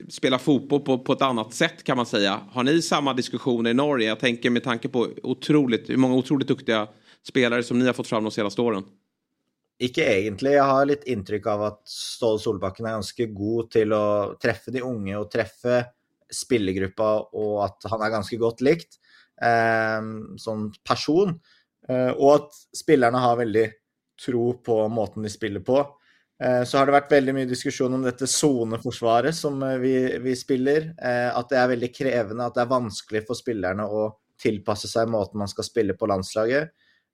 [0.10, 2.40] spelar fotboll på, på ett annat sätt kan man säga.
[2.52, 4.08] Har ni samma diskussioner i Norge?
[4.08, 6.88] Jag tänker med tanke på otroligt, hur många otroligt duktiga
[7.28, 8.84] spelare som ni har fått fram de senaste åren.
[9.80, 10.58] Ikke egentlig.
[10.58, 14.06] Jeg har litt inntrykk av at Ståle Solbakken er ganske god til å
[14.42, 15.86] treffe de unge og treffe
[16.34, 18.96] spillergruppa, och att han är ganska gott likt
[19.42, 20.02] eh,
[20.38, 21.40] som person.
[21.90, 23.74] Eh, och att spelarna har väldigt
[24.26, 26.00] tro på måten de spelar på.
[26.44, 30.36] Eh, så har det varit väldigt mycket diskussion om detta zonförsvaret som eh, vi, vi,
[30.36, 30.82] spelar.
[30.82, 35.38] Eh, det är väldigt krävande, att det är vanskligt för spelarna att tillpassa sig måten
[35.38, 36.70] man ska spela på landslaget.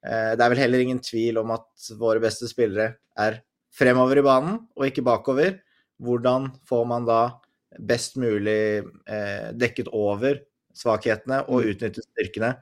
[0.08, 3.42] Eh, det är väl heller ingen tvivel om att våra bästa spelare är
[3.74, 5.60] framöver i banan och inte bakover.
[6.00, 7.42] Hur får man då
[7.80, 8.84] best mulig
[9.60, 10.40] dekket over
[10.76, 11.70] svakhetene og mm.
[11.72, 12.54] utnyttet styrkene?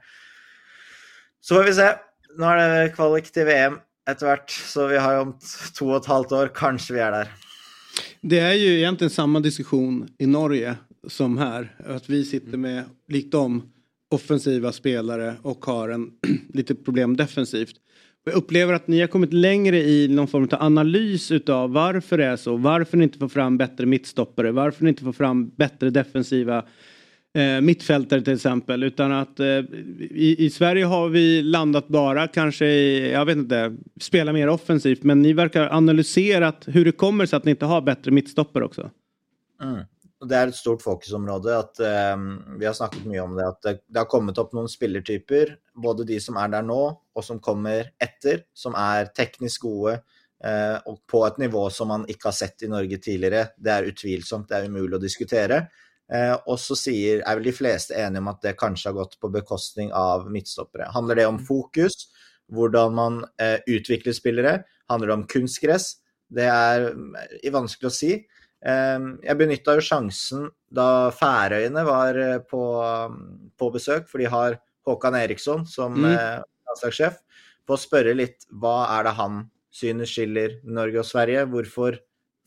[1.44, 1.88] Så får vi se.
[2.38, 3.78] Nå er det kvalik til VM
[4.10, 5.34] etter hvert, så vi har om
[5.78, 7.28] två och ett halvt år, kanske vi är där.
[8.20, 10.76] Det är ju egentligen samma diskussion i Norge
[11.08, 11.76] som här.
[11.86, 13.72] Att vi sitter med, likt dem,
[14.10, 16.10] offensiva spelare och har en
[16.52, 17.76] lite problem defensivt.
[18.24, 22.24] Jag upplever att ni har kommit längre i någon form av analys utav varför det
[22.24, 22.56] är så.
[22.56, 24.52] Varför ni inte får fram bättre mittstoppare.
[24.52, 26.64] Varför ni inte får fram bättre defensiva
[27.34, 28.82] eh, mittfältare till exempel.
[28.82, 33.76] Utan att eh, i, i, Sverige har vi landat bara kanske i, jag vet inte,
[34.00, 35.02] spela mer offensivt.
[35.02, 38.90] Men ni verkar analyserat hur det kommer sig att ni inte har bättre mittstoppare också.
[39.62, 39.80] Mm.
[40.28, 41.58] Det är ett stort fokusområde.
[41.58, 42.16] Att, eh,
[42.58, 43.48] vi har snackat mycket om det.
[43.48, 47.24] Att det, det har kommit upp några spelartyper, både de som är där nu och
[47.24, 49.92] som kommer efter, som är tekniskt goda
[50.44, 53.46] eh, och på ett nivå som man inte har sett i Norge tidigare.
[53.56, 55.66] Det är utvilsomt, det är omöjligt att diskutera.
[56.12, 59.16] Eh, og så sier, er vel de fleste enige om at det kanskje har gått
[59.20, 60.90] på bekostning av midtstoppere.
[60.92, 61.46] Handler det om mm.
[61.48, 62.08] fokus,
[62.52, 64.58] hvordan man eh, utvikler spillere?
[64.90, 65.94] Handler det om kunstgress?
[66.34, 66.90] Det er
[67.52, 68.12] vanskelig å si.
[68.64, 72.62] Eh, jeg benytta jo sjansen da Færøyene var eh, på,
[73.60, 74.56] på besøk, for de har
[74.88, 76.08] Håkan Eriksson som Mm.
[76.10, 77.20] eh, landslagssjef,
[77.64, 81.98] på å spørre litt hva er det han synes skiller Norge og Sverige, hvorfor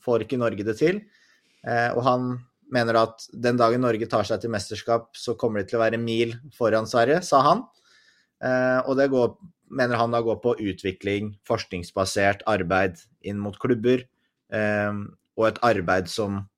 [0.04, 1.00] får ikke Norge det til?
[1.66, 2.28] Eh, og han
[2.70, 5.98] mener at den dagen Norge tar seg til mesterskap, så kommer de til å være
[6.02, 7.62] mil foran Sverige, sa han.
[8.84, 9.32] Og det går,
[9.72, 14.04] mener han da går på utvikling, forskningsbasert arbeid inn mot klubber,
[15.38, 16.48] och ett arbete som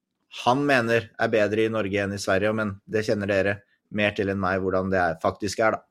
[0.44, 4.28] han menar är bättre i Norge än i Sverige, men det känner dere mer till
[4.28, 5.64] än mig hur det faktiskt är.
[5.64, 5.84] er, da.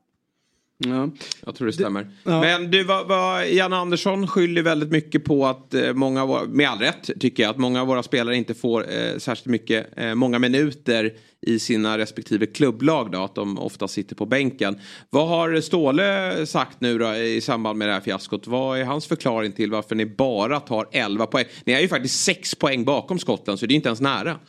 [0.87, 1.09] Ja.
[1.45, 2.07] Jag tror det stämmer.
[2.23, 2.39] ja.
[2.41, 6.45] Men du, vad, vad, Jan Andersson skyller väldigt mycket på att eh, många, av våra-
[6.45, 9.87] med all rätt tycker jag, att många av våra spelare inte får eh, särskilt mycket,
[9.97, 14.79] eh, många minuter i sina respektive klubblag då, att de ofta sitter på bänken.
[15.09, 18.47] Vad har Ståle sagt nu då i samband med det här fiaskot?
[18.47, 21.45] Vad är hans förklaring till varför ni bara tar 11 poäng?
[21.65, 24.39] Ni är ju faktiskt 6 poäng bakom Skottland, så det är inte ens nära.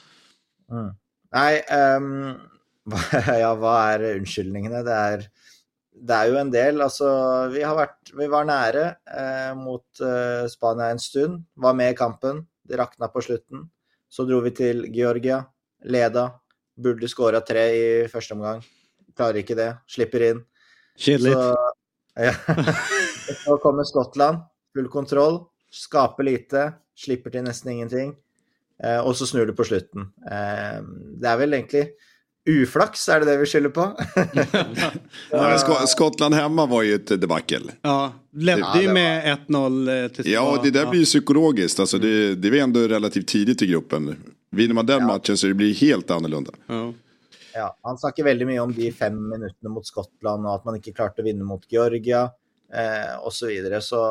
[0.72, 0.94] Mm.
[1.70, 2.34] Ehm,
[2.90, 4.82] hva- ja, hva er unnskyldningene?
[4.82, 5.24] Det er,
[5.90, 6.80] det er jo en del.
[6.84, 7.08] Altså,
[7.52, 11.42] vi, har vært, vi var nære eh, mot eh, Spania en stund.
[11.60, 12.44] Var med i kampen.
[12.62, 13.66] Det rakna på slutten.
[14.10, 15.42] Så dro vi til Georgia.
[15.90, 16.28] Leda.
[16.80, 18.62] Burde skåra tre i første omgang.
[19.16, 19.70] Klarer ikke det.
[19.90, 20.42] Slipper inn.
[21.00, 21.34] Kjedelig.
[21.34, 21.74] Så,
[22.28, 22.34] ja.
[23.44, 24.44] så kommer Skottland.
[24.74, 25.42] Full kontroll.
[25.70, 26.66] Skaper lite.
[26.96, 28.14] Slipper til nesten ingenting.
[28.80, 30.08] Eh, og så snur det på slutten.
[30.24, 30.78] Eh,
[31.20, 31.90] det er vel egentlig
[32.48, 33.84] uflaks, er det det vi skylder på?
[35.30, 37.72] Ja, men Sk- Skottland hemma var ju ett debacle.
[37.82, 40.90] Ja, ledde Ja, ju med 1-0 eh, till Ja, och det där ja.
[40.90, 41.80] blir ju psykologiskt.
[41.80, 44.16] Alltså det, det är ändå relativt tidigt i gruppen.
[44.50, 46.52] Vinner man den matchen så det blir helt annorlunda.
[46.66, 46.92] Ja.
[47.54, 50.92] Ja, han snakker veldig mye om de fem minuttene mot Skottland, og at man ikke
[50.94, 52.28] klarte å vinne mot Georgia
[52.74, 53.32] eh, osv.
[53.42, 53.80] Så, videre.
[53.82, 54.02] så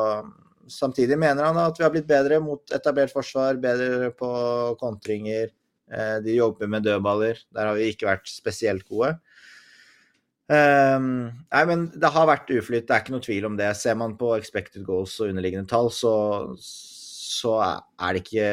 [0.68, 4.28] samtidig mener han at vi har blitt bedre mot etablert forsvar, bedre på
[4.80, 5.48] kontringer.
[5.90, 7.42] Eh, de jobber med dødballer.
[7.54, 9.16] Der har vi ikke vært spesielt gode.
[10.50, 13.70] Ehm, nei, men det har vært uflyt, det er ikke noe tvil om det.
[13.78, 16.14] Ser man på expected goals og underliggende tall, så,
[16.58, 18.48] så er det ikke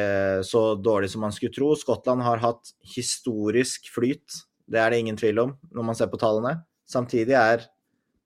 [0.46, 1.72] så dårlig som man skulle tro.
[1.78, 6.20] Skottland har hatt historisk flyt, det er det ingen tvil om når man ser på
[6.20, 6.60] tallene.
[6.88, 7.66] Samtidig er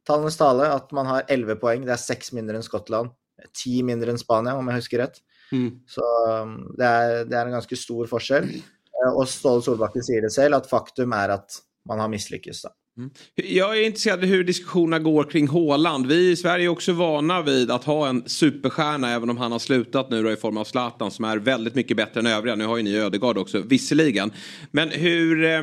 [0.09, 3.14] tallenes tale at man har 11 poeng, det er seks mindre enn Skottland.
[3.57, 5.22] Ti mindre enn Spania, om jeg husker rett.
[5.53, 5.81] Mm.
[5.88, 8.53] Så um, det er, det er en ganske stor forskjell.
[9.05, 12.63] Eh, Og Ståle Solbakken sier det selv, at faktum er at man har mislykkes.
[12.63, 12.71] da.
[13.35, 16.07] Jag är intresserad av hur diskussionerna går kring Haaland.
[16.07, 19.59] Vi i Sverige är också vana vid att ha en superstjärna även om han har
[19.59, 22.55] slutat nu då i form av Zlatan som är väldigt mycket bättre än övriga.
[22.55, 24.33] Nu har ju ni Ödegaard också, visserligen.
[24.71, 25.63] Men hur, eh,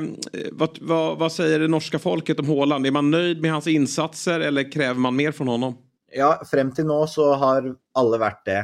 [0.52, 2.86] vad, vad, vad säger det norska folket om Haaland?
[2.86, 5.78] Är man nöjd med hans insatser eller kräver man mer från honom?
[6.12, 8.63] Ja, frem til nå så har alle vært det.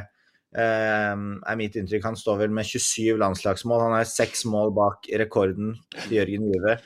[0.56, 1.14] Eh,
[1.52, 2.04] er mitt inntrykk.
[2.08, 3.82] Han står vel med 27 landslagsmål.
[3.88, 5.74] Han har seks mål bak rekorden
[6.06, 6.78] til Jørgen Juve.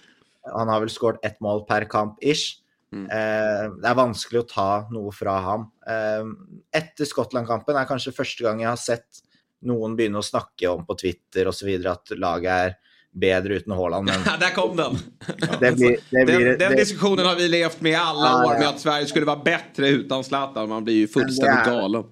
[0.51, 2.61] Han har vel skåret ett mål per kamp ish.
[2.91, 5.69] Eh, det er vanskelig å ta noe fra ham.
[5.87, 6.31] Eh,
[6.75, 9.23] etter Skottland-kampen er kanskje første gang jeg har sett
[9.67, 11.69] noen begynne å snakke om på Twitter osv.
[11.87, 12.79] at laget er
[13.13, 14.11] bedre uten Haaland.
[14.11, 14.99] Men Där kom den!
[15.61, 18.47] det blir, det blir, Den, den det, diskussionen har vi levt med i alla Ja,
[18.47, 18.59] år ja.
[18.59, 20.69] med att Sverige skulle vara bättre utan Zlatan.
[20.69, 22.05] Man blir ju fullständigt Men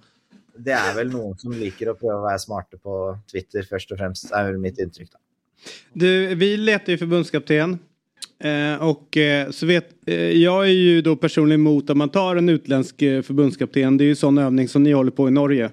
[0.58, 3.18] det är- väl någon er vel noen som liker å prøve å være smarte på
[3.30, 4.30] Twitter, først og fremst.
[4.32, 5.10] er mitt inntrykk.
[5.12, 5.18] da.
[5.92, 7.78] Du, vi letar ju förbundskapten.
[8.44, 12.36] Eh, och eh, så vet, eh, jag är ju då personligen emot att man tar
[12.36, 13.96] en utländsk eh, förbundskapten.
[13.96, 15.70] Det är ju sån övning som ni håller på i Norge.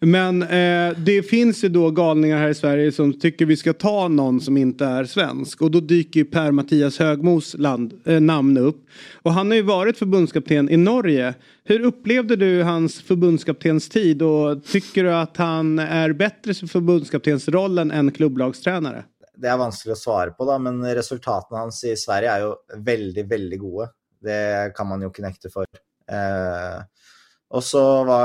[0.00, 4.08] Men eh, det finns ju då galningar här i Sverige som tycker vi ska ta
[4.08, 5.62] någon som inte är svensk.
[5.62, 8.86] Och då dyker ju Per-Mattias Högmos land, eh, namn upp.
[9.22, 11.34] Och han har ju varit förbundskapten i Norge.
[11.64, 18.10] Hur upplevde du hans förbundskaptenstid och tycker du att han är bättre för förbundskaptensrollen än
[18.10, 19.04] klubblagstränare?
[19.42, 22.52] Det er vanskelig å svare på, da, men resultatene hans i Sverige er jo
[22.86, 23.88] veldig, veldig gode.
[24.22, 24.42] Det
[24.76, 25.66] kan man jo ikke nekte for.
[26.06, 27.08] Eh,
[27.52, 27.82] og så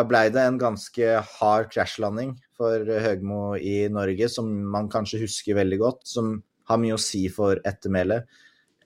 [0.07, 5.81] blei det en ganske hard krasjlanding for Høgmo i Norge, som man kanskje husker veldig
[5.81, 6.37] godt, som
[6.69, 8.27] har mye å si for ettermælet.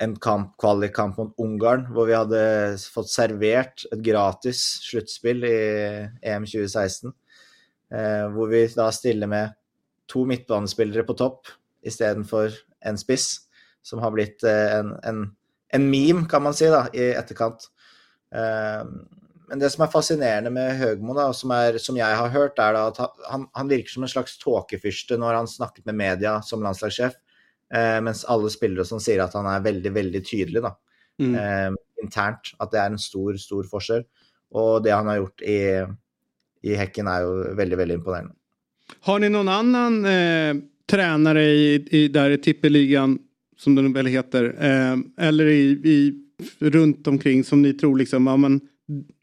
[0.01, 2.41] En kamp, kvalikkamp mot Ungarn, hvor vi hadde
[2.89, 5.57] fått servert et gratis sluttspill i
[6.25, 7.11] EM 2016.
[7.91, 9.57] Eh, hvor vi da stiller med
[10.09, 11.51] to midtbanespillere på topp
[11.85, 12.53] istedenfor
[12.85, 13.47] en spiss,
[13.85, 15.23] som har blitt eh, en, en,
[15.73, 17.65] en meme, kan man si, da, i etterkant.
[18.33, 18.83] Eh,
[19.51, 22.77] men det som er fascinerende med Høgmo, da, som, er, som jeg har hørt, er
[22.77, 26.63] da at han, han virker som en slags tåkefyrste når han snakket med media som
[26.63, 27.17] landslagssjef,
[27.73, 30.75] eh, mens alle spillere som sier at han er veldig, veldig tydelig da,
[31.21, 31.75] Mm.
[32.01, 32.55] internt.
[32.57, 34.05] At det er en stor, stor forskjell.
[34.57, 35.57] Og det han har gjort i,
[36.65, 38.33] i Hekken, er jo veldig, veldig imponerende.
[39.05, 40.55] Har ni någon annan eh,
[40.91, 43.19] tränare i, i där i tippeligan
[43.57, 44.55] som den väl heter.
[44.59, 46.13] Eh, eller i, i
[46.59, 48.61] runt omkring som ni tror liksom, ja, men,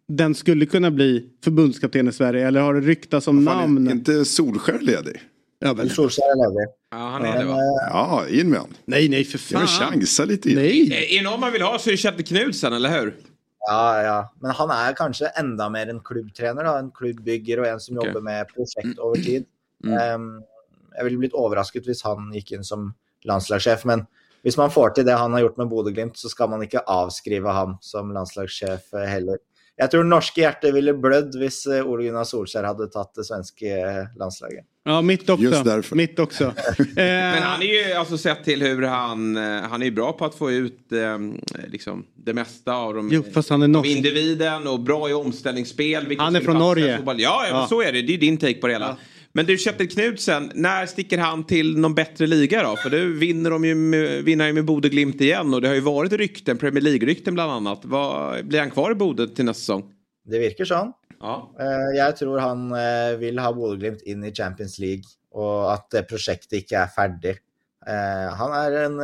[0.08, 3.86] den skulle kunna bli förbundskapten i Sverige eller har det ryktats om Fan, namn?
[3.88, 5.20] är inte Solskär ledig?
[5.60, 5.90] Ja, väl.
[5.90, 6.68] Solskjaer är ledig.
[6.90, 7.54] Ja, han är det va?
[7.54, 8.68] eh, Ja, in med han.
[8.84, 9.66] Nej, nej för fan.
[9.66, 10.48] chansa lite.
[10.54, 10.92] Nej.
[11.10, 13.14] Är det någon man vill ha så är det Kjetil Knutsen, eller hur?
[13.66, 14.34] Ja, ja.
[14.40, 16.78] Men han är kanske enda mer en klubbtrener, da.
[16.78, 18.06] en klubbbygger och en som Ok.
[18.06, 19.44] jobbar med projekt över tid.
[20.14, 20.42] Um,
[20.96, 24.06] jag ville blivit överraskad om han gick in som landslagschef, men
[24.44, 27.52] om man får till det han har gjort med Bodø-Glimt, så ska man inte avskriva
[27.52, 29.38] han som landslagschef eh, heller.
[29.80, 34.04] Jag tror norska hjärtat ville blödd om Ole Gunnar Solskjær hade tagit det svenska eh,
[34.16, 34.64] landslaget.
[34.84, 35.44] Ja, mitt också.
[35.44, 35.96] Just därför.
[35.96, 36.52] Mitt också.
[36.94, 40.34] Men han är ju alltså sett till hur han, eh, han är bra på att
[40.34, 41.18] få ut eh,
[41.68, 43.90] liksom, det mesta av, de, Jo, fast han är av norsk.
[43.90, 46.16] individen och bra i omställningsspel.
[46.18, 47.02] Han är från Norge.
[47.06, 47.66] Ja, ja, Ja.
[47.68, 48.02] så är det.
[48.02, 48.96] Det är din take på det hela.
[49.38, 52.76] Men du Kjetil Knutsen, när sticker han till någon bättre liga då?
[52.76, 55.74] För nu vinner de ju med, vinner ju med Bode Glimt igen och det har
[55.74, 57.84] ju varit rykten, Premier League-rykten bland annat.
[57.84, 59.92] Vad, blir han kvar i Bode till nästa säsong?
[60.24, 60.90] Det virker sånn.
[61.20, 61.54] Ja.
[61.60, 66.08] Eh, Jeg tror han eh, vil ha Bodø-Glimt inn i Champions League, og at det
[66.10, 67.36] prosjektet ikke er ferdig.
[67.86, 68.98] Eh, Han er en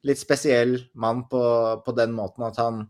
[0.00, 1.44] litt spesiell mann på,
[1.84, 2.86] på den måten at han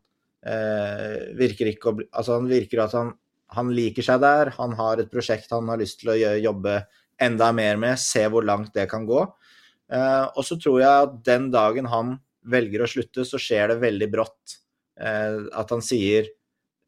[0.47, 3.17] eh, virker ikke å bli Altså, han virker at han,
[3.53, 6.79] han liker seg der, han har et prosjekt han har å gjøre, jobbe
[7.23, 9.21] enda mer med, se hvor langt det kan gå.
[9.93, 12.17] Eh, og så tror jeg at den dagen han
[12.51, 14.57] velger å slutte, så skjer det veldig brått.
[15.01, 16.29] Eh, at han sier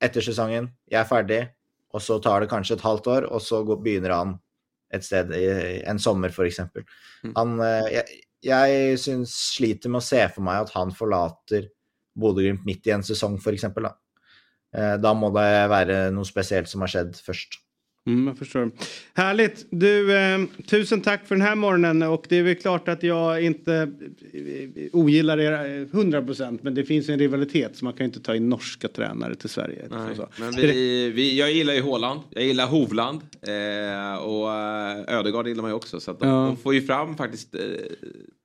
[0.02, 1.50] etter sesongen 'jeg er ferdig',
[1.94, 4.38] og så tar det kanskje et halvt år, og så går, begynner han
[4.92, 6.61] et sted en sommer, f.eks.
[7.36, 11.70] Han eh, Jeg, jeg syns sliter med å se for meg at han forlater
[12.16, 13.66] Bodø-Glimt midt i en sesong, f.eks.
[13.74, 13.92] Da.
[13.92, 14.05] Eh,
[14.73, 17.62] da må det være noe spesielt som har skjedd først.
[18.07, 18.71] Mm, jag förstår.
[19.14, 19.67] Härligt.
[19.71, 22.03] Du, eh, tusen tack för den här morgonen.
[22.03, 23.75] Och det är väl klart att jag inte
[24.33, 28.21] eh, ogillar er eh, 100% men det finns en rivalitet så man kan ju inte
[28.21, 29.89] ta in norska tränare till Sverige.
[29.91, 35.49] Nej, men vi, vi, jag gillar ju Håland, jag gillar Hovland eh, och eh, Ödegaard
[35.49, 36.01] gillar man ju också.
[36.01, 36.35] Så de, Ja.
[36.35, 37.61] de får ju fram faktiskt eh,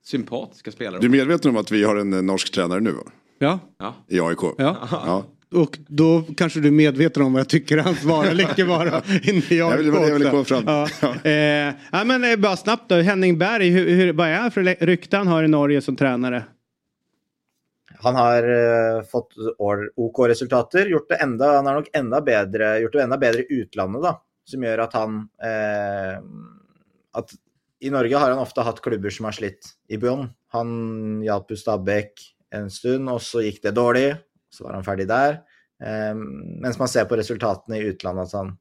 [0.04, 1.00] sympatiska spelare.
[1.00, 3.02] Du är medveten om att vi har en eh, norsk tränare nu va?
[3.38, 3.58] Ja.
[3.78, 3.94] Ja.
[4.08, 4.38] I AIK?
[4.58, 4.88] Ja.
[4.90, 5.24] ja.
[5.54, 9.02] Och då kanske du är medveten om vad jag tycker hans vara eller icke vara.
[9.22, 10.54] Inte jag Jag vill- det var det jag också.
[10.54, 11.14] komma fram.
[11.24, 11.30] Ja.
[11.30, 12.94] Eh, ja, men eh, bara snabbt då.
[12.94, 16.44] Henning Berg, hur, hur, vad är han för rykte han har i Norge som tränare?
[17.98, 22.78] Han har eh, fått år, OK resultater, gjort det enda, han har nok enda bedre,
[22.78, 26.18] gjort det enda bedre i utlandet, da, som gjør at han eh,
[27.14, 27.34] at
[27.82, 30.28] I Norge har han ofte hatt klubber som har slitt i bunn.
[30.54, 32.20] Han hjalp jo Stabæk
[32.54, 34.12] en stund, og så gikk det dårlig.
[34.52, 35.40] Så var han ferdig der.
[35.84, 36.14] Eh,
[36.62, 38.54] mens man ser på resultatene i utlandet at han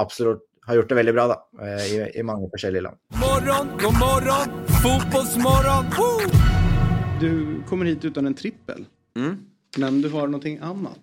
[0.00, 2.96] absolutt har gjort det veldig bra da, eh, i, i mange forskjellige land.
[3.20, 5.90] Morgon, god morgon, fotbollsmorgon.
[5.98, 6.30] Woo!
[7.20, 8.86] Du kommer hit utan en trippel.
[9.16, 9.36] Mm.
[9.76, 10.98] Men du har någonting annat.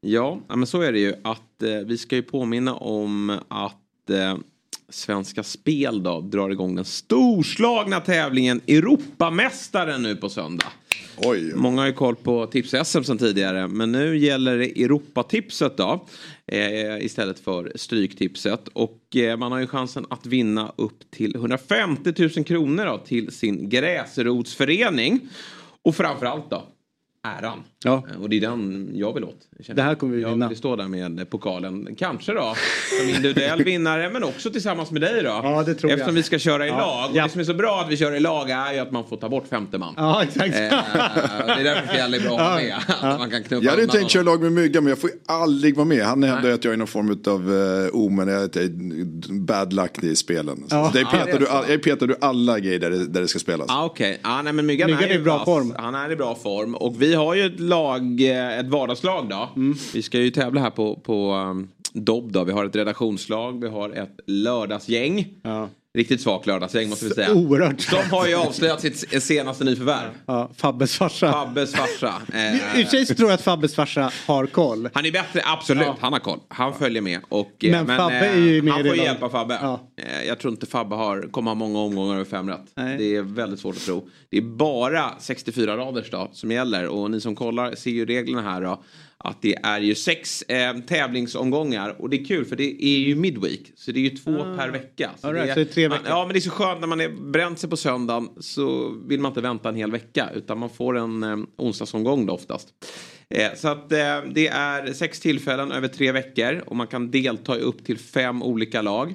[0.00, 4.10] Ja, ja, men så är det ju att eh, vi ska ju påminna om att
[4.10, 4.36] eh,
[4.88, 10.72] Svenska Spel då drar igång den storslagna tävlingen Europamästaren nu på söndag.
[11.22, 11.54] Oj.
[11.54, 16.06] Många har ju koll på tips-SM sedan tidigare men nu gäller det Europatipset då
[16.46, 22.12] eh, istället för Stryktipset och eh, man har ju chansen att vinna upp till 150
[22.36, 25.20] 000 kronor då, till sin gräsrotsförening
[25.82, 26.62] och framförallt då
[27.22, 27.58] äran.
[27.84, 28.02] Ja.
[28.14, 29.36] Eh, Och det är den jag vill åt.
[29.66, 30.48] Jag Det här kommer vi jag vinna.
[30.48, 31.88] vill stå där med pokalen.
[31.98, 32.54] Kanske då
[33.00, 35.28] som individuell vinnare men också tillsammans med dig då.
[35.28, 35.98] Ja, det tror jag.
[35.98, 36.76] Eftersom vi ska köra i Ja.
[36.78, 37.10] lag.
[37.10, 37.22] Och Ja.
[37.24, 39.16] det som är så bra att vi kör i lag är ju att man får
[39.16, 39.94] ta bort femte man.
[39.96, 40.46] Ja, exakt.
[40.54, 42.74] Eh, det är därför Fjäll är bra att ha med.
[43.12, 44.34] Att man kan knuffa Jag hade tänkt köra honom.
[44.34, 46.04] lag med Mygga men jag får aldrig vara med.
[46.04, 48.68] Han hävdar att jag är någon form av uh, omen, jag är
[49.40, 50.64] bad luck i spelen.
[50.70, 50.86] Ja.
[50.92, 51.52] Så där Ja, det petar är du, så.
[51.52, 53.66] all, jag petar du alla grejer där det, där det ska spelas.
[53.70, 55.44] Ah, Okej, ah, nej men Myggan, Myggan är, är i bra vass.
[55.44, 55.74] form.
[55.78, 56.74] Han är i bra form.
[56.74, 59.48] Och vi har ju ett lag, eh, ett vardagslag då.
[59.56, 59.76] Mm.
[59.94, 62.44] Vi ska ju tävla här på, på um, Dobb då.
[62.44, 65.26] Vi har ett redaktionslag, vi har ett lördagsgäng.
[65.98, 67.32] Riktigt svagt lördagsgäng måste vi säga.
[67.34, 67.80] Oerhört.
[67.80, 70.10] Som har ju avslöjat sitt senaste nyförvärv.
[70.26, 71.32] Ja, Fabbes farsa.
[71.32, 72.14] Fabbes farsa.
[72.76, 74.88] I och för sig så tror jag att Fabbes farsa har koll.
[74.94, 75.82] Han är bättre, absolut.
[75.86, 75.96] Ja.
[76.00, 76.38] Han har koll.
[76.48, 77.20] Han följer med.
[77.28, 79.32] Och, eh, Men Fabbe är ju med Han får det hjälp av laget.
[79.32, 79.58] Fabbe.
[79.62, 79.80] Ja.
[79.96, 82.66] Eh, Jag tror inte Fabbe har, kommer ha många omgångar över fem rätt.
[82.76, 82.98] Nej.
[82.98, 84.08] Det är väldigt svårt att tro.
[84.30, 86.86] Det är bara 64 raders då som gäller.
[86.86, 88.82] Och ni som kollar ser ju reglerna här då.
[89.24, 91.96] Att det är ju sex eh, tävlingsomgångar.
[92.02, 93.72] Och det är kul för det är ju midweek.
[93.76, 95.10] Så det är ju två per vecka.
[95.20, 96.10] All right, det är, så det är tre man- veckor.
[96.10, 98.28] Ja men det är så skönt när man är bränt sig på söndagen.
[98.40, 100.30] Så vill man inte vänta en hel vecka.
[100.34, 102.68] Utan man får en eh, onsdagsomgång då oftast.
[103.34, 106.62] Eh, så att eh, det är sex tillfällen över tre veckor.
[106.66, 109.14] Och man kan delta i upp till fem olika lag.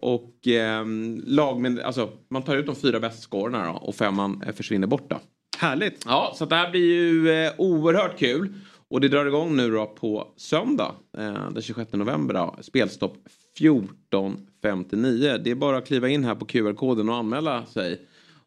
[0.00, 0.84] Och eh,
[1.26, 4.86] lag med, alltså, man tar ut de fyra bästa scorerna då, och femman eh, försvinner
[4.86, 5.20] borta.
[5.58, 6.02] Härligt.
[6.06, 8.54] Ja, så det här blir ju eh, oerhört kul.
[8.90, 12.34] Och det drar igång nu då på söndag eh, den 26 november.
[12.34, 12.56] Då.
[12.60, 13.16] Spelstopp
[13.60, 15.38] 14.59.
[15.38, 18.00] Det är bara att kliva in här på QR-koden och anmäla sig.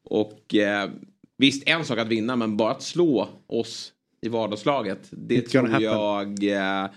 [0.04, 0.90] Och eh,
[1.38, 5.08] visst, en sak att vinna men bara att slå oss i vardagslaget.
[5.12, 6.90] Det It's tror jag eh,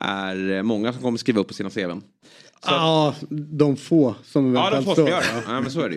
[0.00, 2.02] är många som kommer skriva upp på sina CVn.
[2.66, 5.08] Ja, de få som Ja, de ska står.
[5.08, 5.22] göra.
[5.46, 5.88] Ja, men så är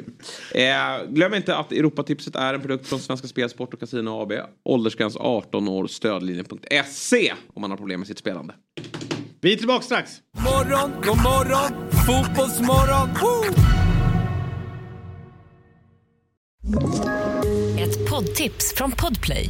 [0.53, 0.63] det.
[0.69, 4.31] Eh, glöm inte att Europatipset är en produkt från Svenska Spel, Sport och Casino AB.
[4.65, 8.53] Åldersgräns 18 år, stödlinjen.se om man har problem med sitt spelande.
[9.41, 10.11] Vi är tillbaka strax.
[10.37, 13.09] Morgon, god morgon, fotbollsmorgon.
[13.21, 13.55] Woo!
[17.79, 19.49] Ett poddtips från Podplay.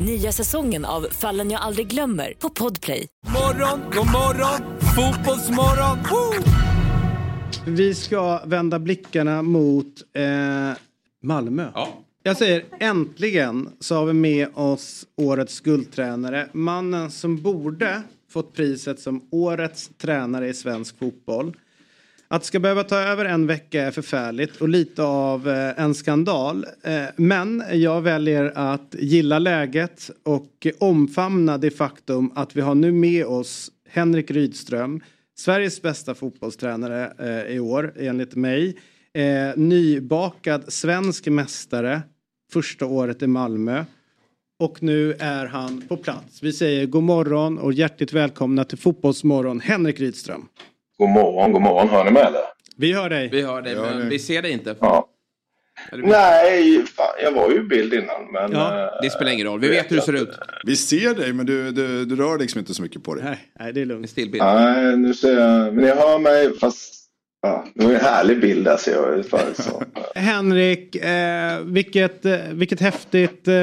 [0.00, 3.06] Nya säsongen av Fallen jag aldrig glömmer på Podplay.
[3.26, 5.98] Morgon, god morgon, fotbollsmorgon.
[6.10, 6.52] Woo!
[7.66, 10.78] Vi ska vända blickarna mot eh,
[11.22, 11.70] Malmö.
[12.22, 16.48] Jag säger äntligen så har vi med oss årets guldtränare.
[16.52, 21.56] Mannen som borde fått priset som årets tränare i svensk fotboll.
[22.30, 25.94] Att det ska behöva ta över en vecka är förfärligt och lite av eh, en
[25.94, 26.66] skandal.
[26.82, 32.92] Eh, men jag väljer att gilla läget och omfamna det faktum att vi har nu
[32.92, 35.00] med oss Henrik Rydström,
[35.38, 38.76] Sveriges bästa fotbollstränare eh, i år enligt mig.
[39.56, 42.02] Nybakad svensk mästare
[42.52, 43.84] första året i Malmö.
[44.58, 46.42] Och nu är han på plats.
[46.42, 50.48] Vi säger god morgon och hjärtligt välkomna till Fotbollsmorgon Henrik Rydström.
[50.98, 51.88] God morgon, god morgon.
[51.88, 52.40] Hör ni med eller?
[52.76, 53.28] Vi hör dig.
[53.32, 54.76] Vi hör dig, men vi ser dig inte.
[54.80, 55.08] Ja.
[55.92, 58.32] Nej, fan, jag var ju i bild innan.
[58.32, 60.38] Men, eh, Det spelar ingen roll, vi vet hur du ser ut.
[60.64, 63.24] Vi ser dig men du, du, du rör liksom inte så mycket på dig.
[63.24, 64.10] Nej, nej det är lugnt.
[64.10, 64.44] Stillbild.
[64.44, 65.74] Nej, nu ser jag.
[65.74, 66.94] Men jag hör mig fast...
[67.42, 69.26] Ja, det var en härlig bild ser jag.
[69.26, 69.82] För, så.
[70.14, 73.54] Henrik, eh, vilket, eh, vilket häftigt eh,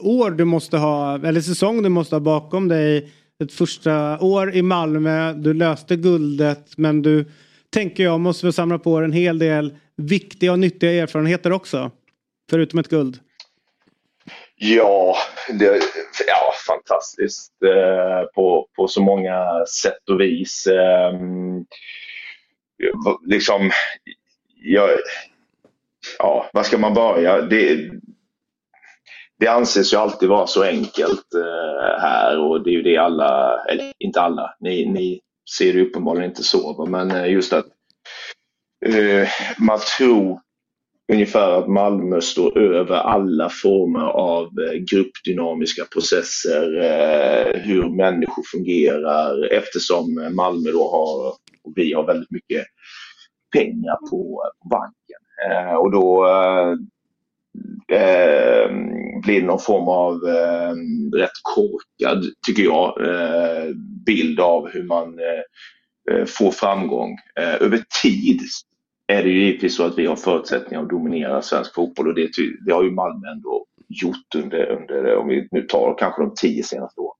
[0.00, 3.12] år du måste ha, eller säsong du måste ha bakom dig.
[3.44, 7.24] Ett första år i Malmö, du löste guldet men du
[7.70, 11.90] tänker jag måste väl samla på dig en hel del viktiga och nyttiga erfarenheter också.
[12.50, 13.18] Förutom ett guld.
[14.56, 15.16] Ja,
[15.48, 15.82] det,
[16.26, 20.66] ja fantastiskt eh, på, på så många sätt och vis.
[20.66, 21.12] Eh,
[23.26, 23.70] liksom,
[24.62, 24.90] jag,
[26.18, 27.42] ja, var ska man börja?
[27.42, 27.90] Det,
[29.40, 33.60] det anses ju alltid vara så enkelt eh, här och det är ju det alla,
[33.68, 35.20] eller inte alla, ni, ni
[35.58, 37.66] ser det uppenbarligen inte så, men eh, just att
[38.86, 39.28] eh,
[39.58, 40.40] man tror
[41.12, 49.52] ungefär att Malmö står över alla former av eh, gruppdynamiska processer, eh, hur människor fungerar
[49.52, 51.28] eftersom Malmö då har,
[51.64, 52.64] och vi har väldigt mycket
[53.52, 55.22] pengar på, banken.
[55.50, 56.74] Eh, och då eh,
[57.92, 58.70] eh,
[59.22, 60.74] blir det någon form av eh,
[61.18, 63.74] rätt korkad, tycker jag, eh,
[64.06, 67.16] bild av hur man eh, eh, får framgång.
[67.40, 68.40] Eh, över tid
[69.06, 72.30] är det ju givetvis så att vi har förutsättningar att dominera svensk fotboll och det,
[72.66, 76.62] det har ju Malmö ändå gjort under, under, om vi nu tar kanske de tio
[76.62, 77.16] senaste åren.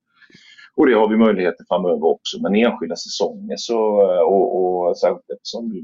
[0.76, 2.42] Och det har vi möjligheter framöver också.
[2.42, 5.82] Men enskilda säsonger så, eh, och, och särskilt eftersom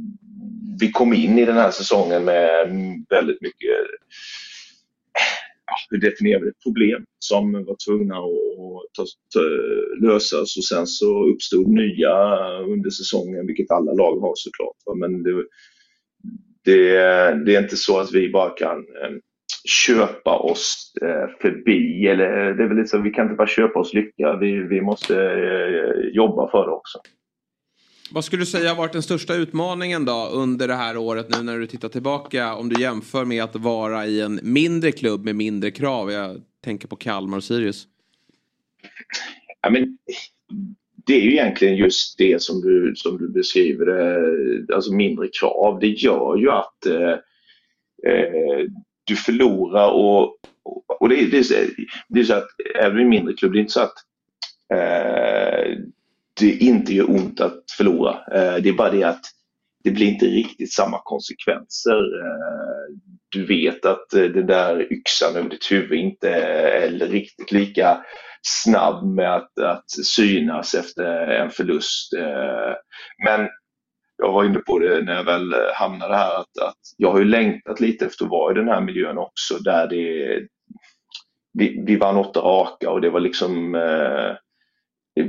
[0.80, 2.68] vi kom in i den här säsongen med
[3.10, 3.70] väldigt mycket
[5.90, 9.04] hur definierar vi det, problem som var tvungna att ta,
[9.34, 9.40] ta,
[10.06, 12.14] lösas och sen så uppstod nya
[12.58, 14.76] under säsongen, vilket alla lag har såklart.
[14.86, 14.94] va.
[14.94, 15.44] Men det,
[16.64, 16.94] det,
[17.44, 19.16] det är inte så att vi bara kan eh,
[19.86, 23.78] köpa oss eh, förbi, eller eh, det är väl liksom, vi kan inte bara köpa
[23.80, 25.14] oss lycka, vi, vi måste
[26.12, 26.98] jobba för det också.
[28.14, 31.42] Vad skulle du säga har varit den största utmaningen då under det här året nu
[31.42, 35.36] när du tittar tillbaka om du jämför med att vara i en mindre klubb med
[35.36, 36.10] mindre krav?
[36.12, 37.86] Jag tänker på Kalmar och Sirius.
[39.62, 39.98] Ja, men,
[41.06, 45.78] det är ju egentligen just det som du, som du beskriver, eh, alltså mindre krav.
[45.80, 47.10] Det gör ju att eh,
[48.12, 48.66] eh
[49.04, 50.36] du förlorar och,
[51.00, 51.54] och det, är- det, är, så-
[52.08, 52.48] det är så att
[52.80, 53.94] även i en mindre klubb, det är inte så att
[54.74, 55.31] eh,
[56.42, 58.12] det inte gör ont att förlora.
[58.12, 59.24] Eh, det är bara det att
[59.84, 61.96] det blir inte riktigt samma konsekvenser.
[61.96, 62.96] Eh,
[63.28, 68.04] du vet att eh, den där yxan över ditt huvud inte är riktigt lika
[68.42, 72.12] snabb med att, att synas efter en förlust.
[72.12, 72.74] Eh,
[73.24, 73.48] men
[74.18, 77.24] jag var inne på det när jag väl hamnade här att, att jag har ju
[77.24, 80.40] längtat lite efter att vara i den här miljön också där det
[81.58, 84.36] vi, vi vann åtta raka och det var liksom eh,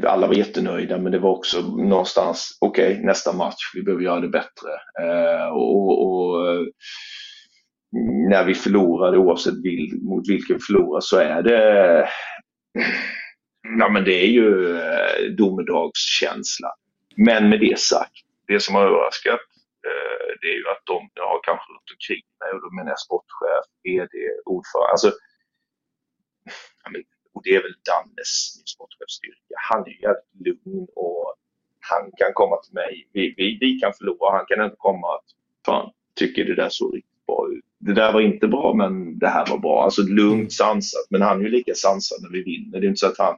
[0.04, 4.20] alla var jättenöjda men det var också någonstans, okej okay, nästa match, vi behöver göra
[4.20, 4.70] det bättre.
[5.02, 6.62] Eh, och, och, eh,
[8.30, 12.08] när vi förlorade, oavsett vil, mot vilken förlorar, så är det
[13.80, 16.72] Ja men det är ju eh, domedagskänsla.
[17.16, 19.40] Men med det sagt, det som har överraskat
[19.88, 22.92] eh, det är ju att de jag har kanske runt omkring mig och då menar
[22.92, 24.16] jag sportchef, VD,
[24.46, 24.92] ordförande.
[24.92, 25.12] Alltså,
[27.34, 28.32] och det är väl Dannes
[28.74, 29.56] sportchefsstyrka.
[29.70, 31.36] Han är jävligt lugn och
[31.80, 33.10] han kan komma till mig.
[33.14, 35.30] Vi, vi, vi kan förlora, han kan inte komma att
[35.66, 37.66] fan, tycker det där såg riktigt bra ut.
[37.80, 39.84] Det där var inte bra men det här var bra.
[39.84, 41.08] Alltså lugnt sansat.
[41.10, 42.80] Men han är ju lika sansad när vi vinner.
[42.80, 43.38] Det är inte så att han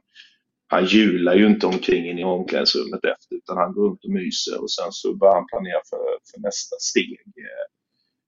[0.68, 4.62] han hjular ju inte omkring in i omklädningsrummet efter utan han går runt och myser
[4.62, 5.98] och sen så börjar han planera för,
[6.30, 7.20] för nästa steg.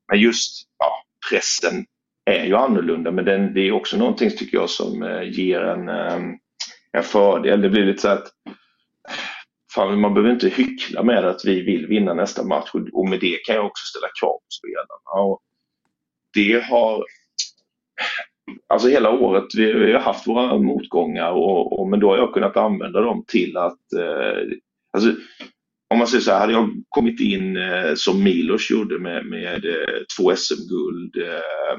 [0.08, 0.92] Men just ja,
[1.30, 1.86] pressen
[2.28, 5.88] är ju annorlunda men den, det är också någonting tycker jag som eh, ger en,
[5.88, 6.38] ehm,
[6.92, 7.60] en fördel.
[7.60, 8.28] Det blir lite så att
[9.74, 13.36] fan, man behöver inte hyckla med att vi vill vinna nästa match och med det
[13.46, 15.24] kan jag också ställa krav på spelarna.
[15.24, 15.40] Och
[16.34, 17.04] det har
[18.66, 22.34] Alltså hela året, vi, vi har haft våra motgångar och, och, men då har jag
[22.34, 24.58] kunnat använda dem till att eh,
[24.92, 25.10] alltså,
[25.90, 29.64] om man säger så här, hade jag kommit in eh, som Milos gjorde med, med
[29.64, 31.78] eh, två SM-guld, eh,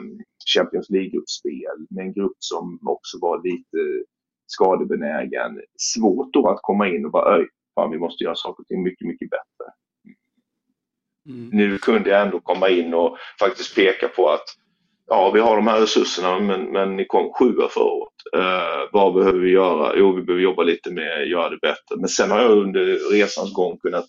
[0.56, 4.04] Champions League-gruppspel med en grupp som också var lite
[4.48, 5.62] skadebenägen.
[5.78, 8.84] Svårt då att komma in och bara öj, fan vi måste göra saker och ting
[8.84, 9.74] mycket, mycket bättre.
[11.30, 11.50] Mm.
[11.54, 14.46] Nu kunde jag ändå komma in och faktiskt peka på att
[15.10, 18.14] ja, vi har de här resurserna men, men ni kom sjua förra året.
[18.38, 19.94] Eh, vad behöver vi göra?
[19.96, 21.96] Jo, vi behöver jobba lite med att göra det bättre.
[21.98, 24.06] Men sen har jag under resans gång kunnat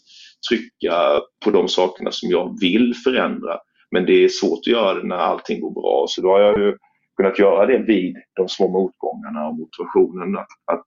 [0.48, 3.58] trycka på de sakerna som jag vill förändra.
[3.90, 6.04] Men det är svårt att göra det när allting går bra.
[6.08, 6.76] Så då har jag ju
[7.16, 10.36] kunnat göra det vid de små motgångarna och motivationen.
[10.36, 10.84] Att, att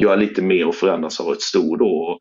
[0.00, 2.18] göra lite mer och förändras har varit stor då.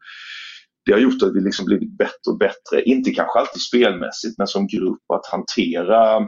[0.86, 2.82] Det har gjort att vi liksom blivit bättre och bättre.
[2.86, 6.28] Inte kanske alltid spelmässigt men som grupp att hantera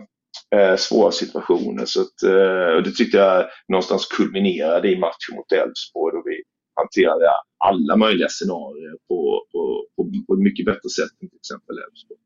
[0.56, 1.86] eh, svåra situationer.
[1.86, 6.43] Så att, eh, det tyckte jag någonstans kulminerade i matchen mot Elfsborg då vi
[6.76, 7.26] hanterade
[7.66, 12.20] alla möjliga scenarier på, på, på, på ett mycket bättre sätt än till exempel Elfsborg.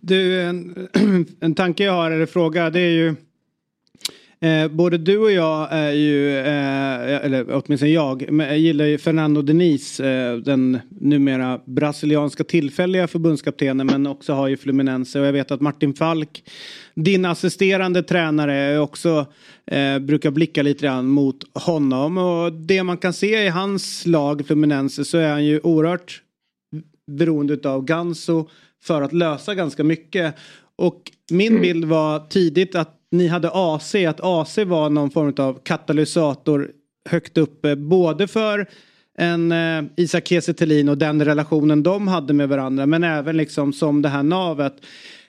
[0.00, 0.88] Du, en,
[1.40, 3.14] en tanke jag har eller fråga det är ju
[4.44, 9.42] Eh, både du och jag är ju, eh, eller åtminstone jag, jag gillar ju Fernando
[9.42, 15.50] Denis, eh, den numera brasilianska tillfälliga förbundskaptenen men också har ju Fluminense och jag vet
[15.50, 16.42] att Martin Falk,
[16.94, 19.26] din assisterande tränare, också
[19.66, 24.46] eh, brukar blicka lite grann mot honom och det man kan se i hans lag
[24.46, 26.22] Fluminense så är han ju oerhört
[27.10, 28.48] beroende av Ganso
[28.82, 30.34] för att lösa ganska mycket.
[30.76, 35.58] Och min bild var tidigt att ni hade AC, att AC var någon form av
[35.62, 36.70] katalysator
[37.08, 37.76] högt uppe.
[37.76, 38.66] Både för
[39.18, 42.86] en eh, Isak Kiese och den relationen de hade med varandra.
[42.86, 44.74] Men även liksom som det här navet.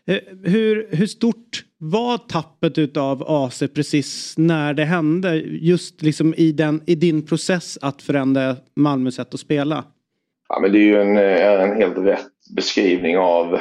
[0.07, 5.35] Eh, hur, hur stort var tappet utav AC precis när det hände?
[5.45, 9.83] Just liksom i, den, i din process att förändra Malmös sätt att spela.
[10.49, 13.59] Ja, men det är ju en, eh, en helt rätt beskrivning av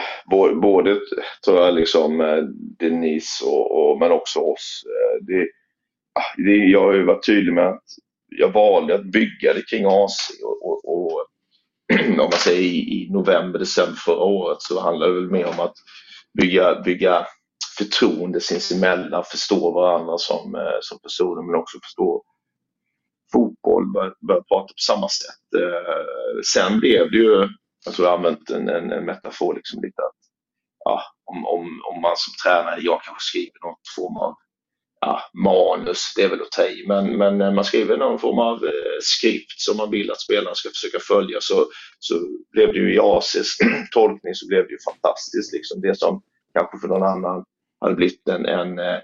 [0.61, 1.01] både,
[1.45, 2.43] tror jag, liksom eh,
[2.79, 4.83] Denise och, och men också oss.
[4.87, 5.49] Eh, det,
[6.21, 7.85] ah, det, jag har ju varit tydlig med att
[8.29, 11.27] jag valde att bygga det kring AC och, och, och
[12.11, 15.75] om man säger i, november, december förra året så handlar det väl mer om att
[16.41, 17.27] bygga, bygga
[17.79, 22.23] förtroende sinsemellan, förstå varandra som, eh, som personer men också förstå
[23.33, 25.61] fotboll, börja, börja prata på samma sätt.
[26.45, 27.49] sen blev det ju
[27.85, 30.25] jag tror jag använt en, en, en metafor liksom lite att
[30.85, 34.35] ja, om, om, om man som tränare, jag kanske skriver någon form av
[35.01, 38.65] ja, manus, det är väl att ta i, men, men man skriver någon form av
[38.65, 41.67] eh, skript som man vill att spelarna ska försöka följa så,
[41.99, 42.15] så
[42.53, 43.59] blev det ju i ACs
[43.93, 45.53] tolkning så blev det ju fantastiskt.
[45.53, 45.81] Liksom.
[45.81, 46.23] Det som
[46.55, 47.45] kanske för någon annan
[47.81, 49.01] hade blivit en, en eh,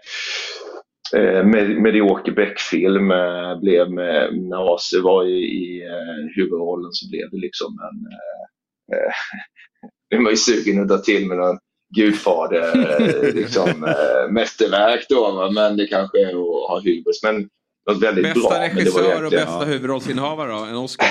[1.14, 7.09] eh med, medioker Beck-film eh, blev med, när AC var i, i eh, huvudrollen så
[7.11, 8.59] blev det liksom en Eh,
[10.11, 11.59] nu är man ju sugen att dra till med någon
[11.97, 13.80] gudfader, eh, liksom,
[14.30, 15.51] mästerverk då, va?
[15.51, 17.22] men det kanske är att ha hybris.
[17.22, 17.49] Men
[17.91, 18.61] något väldigt bästa bra.
[18.61, 19.64] regissör och bästa ja.
[19.64, 21.07] huvudrollsinnehavare då, en Oscar.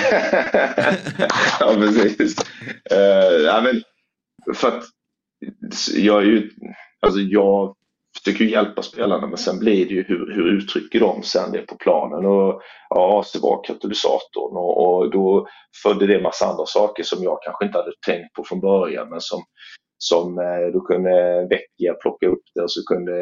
[1.60, 2.36] ja, precis.
[2.92, 3.82] Uh, ja, men
[4.54, 4.84] för att
[5.94, 6.50] jag är ju,
[7.00, 7.76] alltså jag
[8.24, 11.66] försöker ju hjälpa spelarna men sen blir det ju hur, hur uttrycker de sen det
[11.66, 15.46] på planen och ja, AC var katalysatorn och, och då
[15.82, 19.20] födde det massa andra saker som jag kanske inte hade tänkt på från början men
[19.20, 19.42] som
[20.02, 23.16] som eh, då kunde Vecchia plocka upp det och så kunde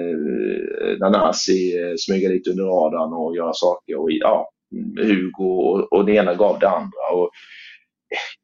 [0.00, 4.00] eh, Nanasi eh, smyga lite under radarn och göra saker.
[4.00, 4.50] Och, ja,
[4.96, 7.04] Hugo och, och det ena gav det andra.
[7.12, 7.30] Och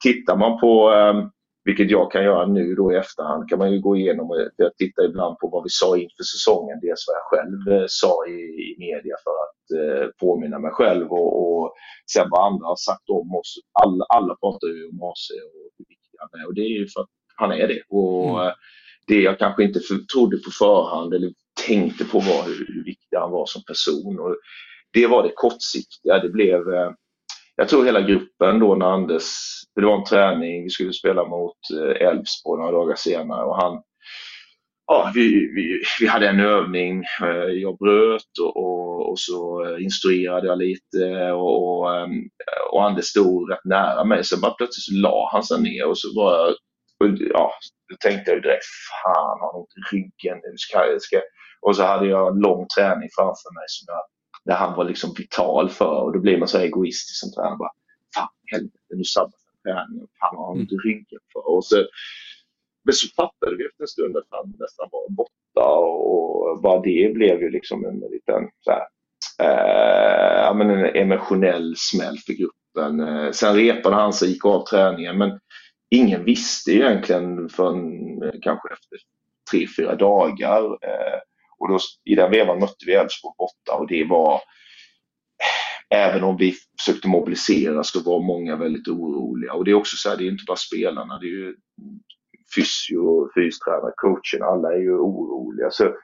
[0.03, 1.31] tittar man på, ehm,
[1.67, 4.77] vilket jag kan göra nu då i efterhand, kan man ju gå igenom och jag
[4.77, 8.39] tittar ibland på vad vi sa inför säsongen, dels vad jag själv sa i,
[8.71, 11.75] i media för att eh, påminna mig själv och, och
[12.13, 13.55] sen vad andra har sagt om oss.
[13.85, 16.87] Alla, alla pratar ju om AC och hur viktiga han är och det är ju
[16.89, 17.83] för att han är det.
[17.89, 18.53] Och mm.
[19.07, 21.33] Det jag kanske inte för, trodde på förhand eller
[21.67, 24.19] tänkte på var hur, hur viktig han var som person.
[24.21, 24.37] Och
[24.93, 26.19] det var det kortsiktiga.
[26.19, 26.91] Det blev, eh,
[27.57, 29.25] jag tror hela gruppen då när Anders,
[29.75, 33.83] det var en träning, vi skulle spela mot eh, Elfsborg några dagar senare och han
[34.89, 39.85] Ja, vi, vi, vi hade en övning, eh, jag bröt och, och, och så eh,
[39.85, 42.29] instruerade jag lite och, och, ehm,
[42.73, 44.25] och Anders stod rätt nära mig.
[44.25, 46.55] Sen bara plötsligt så la han sig ner och så var jag
[47.01, 47.53] och, ja,
[47.89, 48.65] då tänkte jag direkt,
[49.03, 51.21] fan har ont i ryggen nu ska ska...
[51.61, 54.03] Och så hade jag en lång träning framför mig som jag,
[54.47, 57.57] där han var liksom vital för och då blir man så egoistisk tränare.
[57.57, 57.73] Bara,
[58.15, 59.33] fan helvete, nu sabbar
[59.63, 60.07] jag träningen.
[60.21, 61.51] Fan har han ont i ryggen för?
[61.51, 61.77] Och så,
[62.85, 67.15] men så fattade vi efter en stund att han nästan var borta och bara det
[67.15, 68.87] blev ju liksom en liten så här,
[69.43, 73.01] eh, ja, men en emotionell smäll för gruppen.
[73.01, 75.41] Eh, sen repade han sig, gick av träningen men
[75.91, 78.99] ingen visste egentligen förrän eh, kanske efter
[79.51, 80.65] tre, fyra dagar.
[80.65, 81.21] Eh,
[81.59, 84.41] och då, I den vevan mötte vi Elfsborg borta och det var
[85.91, 89.53] Även om vi försökte mobilisera så var många väldigt oroliga.
[89.53, 91.57] Och det är också så här, det är inte bara spelarna, det är ju
[92.55, 95.71] fysio, fystränare, coachen, alla är ju oroliga.
[95.71, 95.95] Så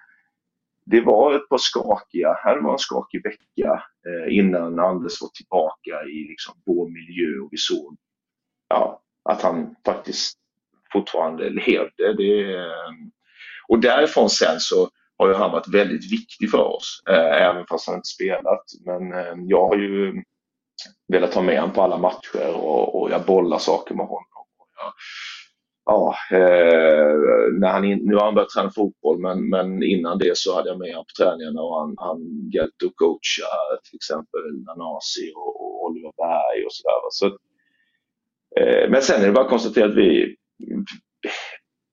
[0.86, 6.05] det var ett par skakiga, här var en skakig vecka eh, innan Anders var tillbaka
[6.05, 7.96] i liksom vår miljö och vi såg
[8.68, 10.38] ja, att han faktiskt
[10.92, 12.14] fortfarande levde.
[12.16, 12.92] Det, eh,
[13.68, 14.90] och därifrån sen så
[15.22, 18.64] har ju han varit väldigt viktig för oss, eh, även fast han inte spelat.
[18.86, 20.22] Men eh, jag har ju
[21.08, 24.24] velat ha med honom på alla matcher och, och jag bollar saker med honom.
[24.76, 24.92] Jag,
[25.84, 27.14] ja, eh,
[27.60, 30.68] när han in, nu har han börjat träna fotboll men, men innan det så hade
[30.68, 33.50] jag med honom på träningarna och han, han hjälpte att coacha
[33.84, 37.00] till exempel Nanasi och, och Oliver Berg och sådär.
[37.10, 37.38] Så
[38.60, 40.36] Eh, men sen är det bara att konstatera att vi,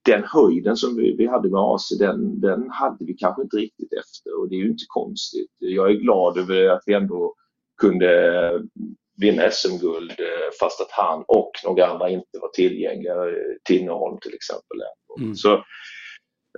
[0.06, 3.94] den höjden som vi, vi hade med AC, den, den hade vi kanske inte riktigt
[3.94, 5.52] efter och det är ju inte konstigt.
[5.58, 7.36] Jag är glad över att vi ändå
[7.82, 8.10] kunde
[9.18, 13.16] vinna SM-guld eh, fast att han och några andra inte var tillgängliga.
[13.64, 14.78] Tinnerholm till exempel.
[15.20, 15.36] Mm.
[15.36, 15.54] Så,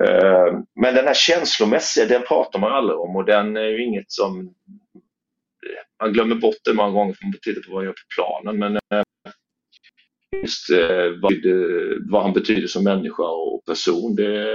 [0.03, 4.11] eh, men den här känslomässiga, den pratar man aldrig om och den är ju inget
[4.11, 4.53] som
[6.03, 8.59] man glömmer bort det många gånger för man tittar på vad han gör på planen.
[8.59, 9.03] Men
[10.71, 11.33] eh, vad,
[12.09, 14.47] vad, han betyder som människa och person, det,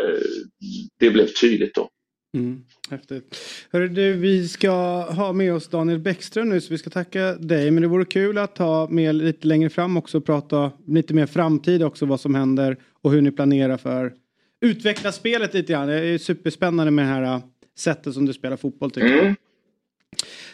[0.98, 1.90] det blev tydligt då.
[2.36, 3.36] Mm, häftigt.
[3.72, 4.70] Hörru du, vi ska
[5.02, 7.70] ha med oss Daniel Bäckström nu så vi ska tacka dig.
[7.70, 11.26] Men det vore kul att ta med lite längre fram också och prata lite mer
[11.26, 14.12] framtid också vad som händer och hur ni planerar för
[14.60, 15.88] utveckla spelet lite grann.
[15.88, 17.40] Det är superspännande med det här äh,
[17.78, 19.24] sättet som du spelar fotboll tycker mm.
[19.26, 19.34] jag.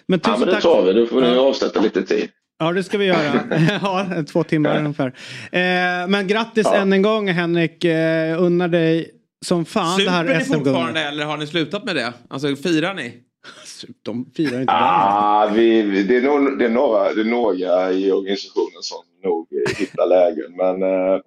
[0.06, 0.92] Men tusen ja, men det tar vi.
[0.92, 2.28] Då får ni avsätta lite tid.
[2.62, 3.40] Ja, det ska vi göra.
[3.82, 5.06] ja, två timmar ungefär.
[5.52, 6.74] Eh, men grattis ja.
[6.74, 7.84] än en gång Henrik.
[7.84, 9.10] Eh, unnar dig
[9.44, 10.50] som fan Super det här SM-guldet.
[10.50, 12.12] ni fortfarande eller har ni slutat med det?
[12.28, 13.14] Alltså firar ni?
[14.02, 18.12] De firar inte ah, vi, det, är nog, det, är några, det är några i
[18.12, 19.46] organisationen som nog
[19.78, 20.56] hittar lägen.
[20.56, 21.20] Men, eh,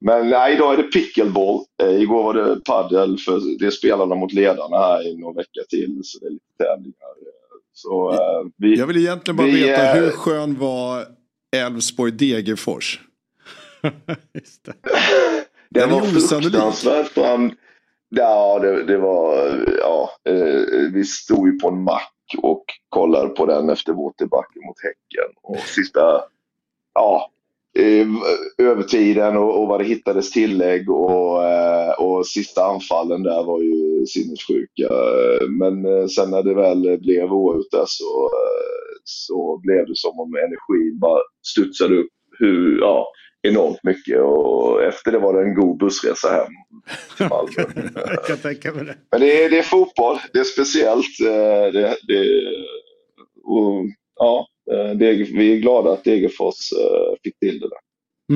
[0.00, 1.64] men nej, idag är det pickleball.
[1.82, 5.60] Eh, igår var det paddel för det är spelarna mot ledarna här i någon vecka
[5.68, 6.00] till.
[6.04, 7.19] Så det är lite tävlingar.
[7.82, 8.18] Så, uh,
[8.56, 11.06] vi, jag vill egentligen bara vi, veta hur skön var
[11.56, 13.00] Elfsborg Degerfors?
[14.34, 14.74] Just det.
[15.70, 17.16] det var fruktansvärt.
[17.16, 17.52] Han,
[18.08, 19.36] ja, det, det, var,
[19.78, 24.76] ja, eh, vi stod ju på en mack och kollade på den efter Waterbacken mot
[24.82, 25.34] Häcken.
[25.42, 26.22] Och sista,
[26.94, 27.30] ja,
[28.58, 34.06] övertiden och, och vad det hittades tillägg och, eh, och sista anfallen där var ju
[34.06, 34.88] sinnessjuka.
[35.58, 38.30] Men eh, sen när det väl blev oavgjort där så,
[39.04, 42.08] så blev det som om energin bara studsade upp
[42.38, 43.06] hur, ja,
[43.42, 46.52] enormt mycket och efter det var det en god bussresa hem
[47.16, 47.90] till Malmö.
[47.94, 48.96] Jag kan tänka mig det.
[49.10, 51.18] Men det är, det är fotboll, det är speciellt.
[51.72, 52.26] Det, det,
[53.44, 53.84] och,
[54.16, 54.59] ja, Eh,
[55.34, 57.78] vi är glada att Degerfors eh, fick till det där.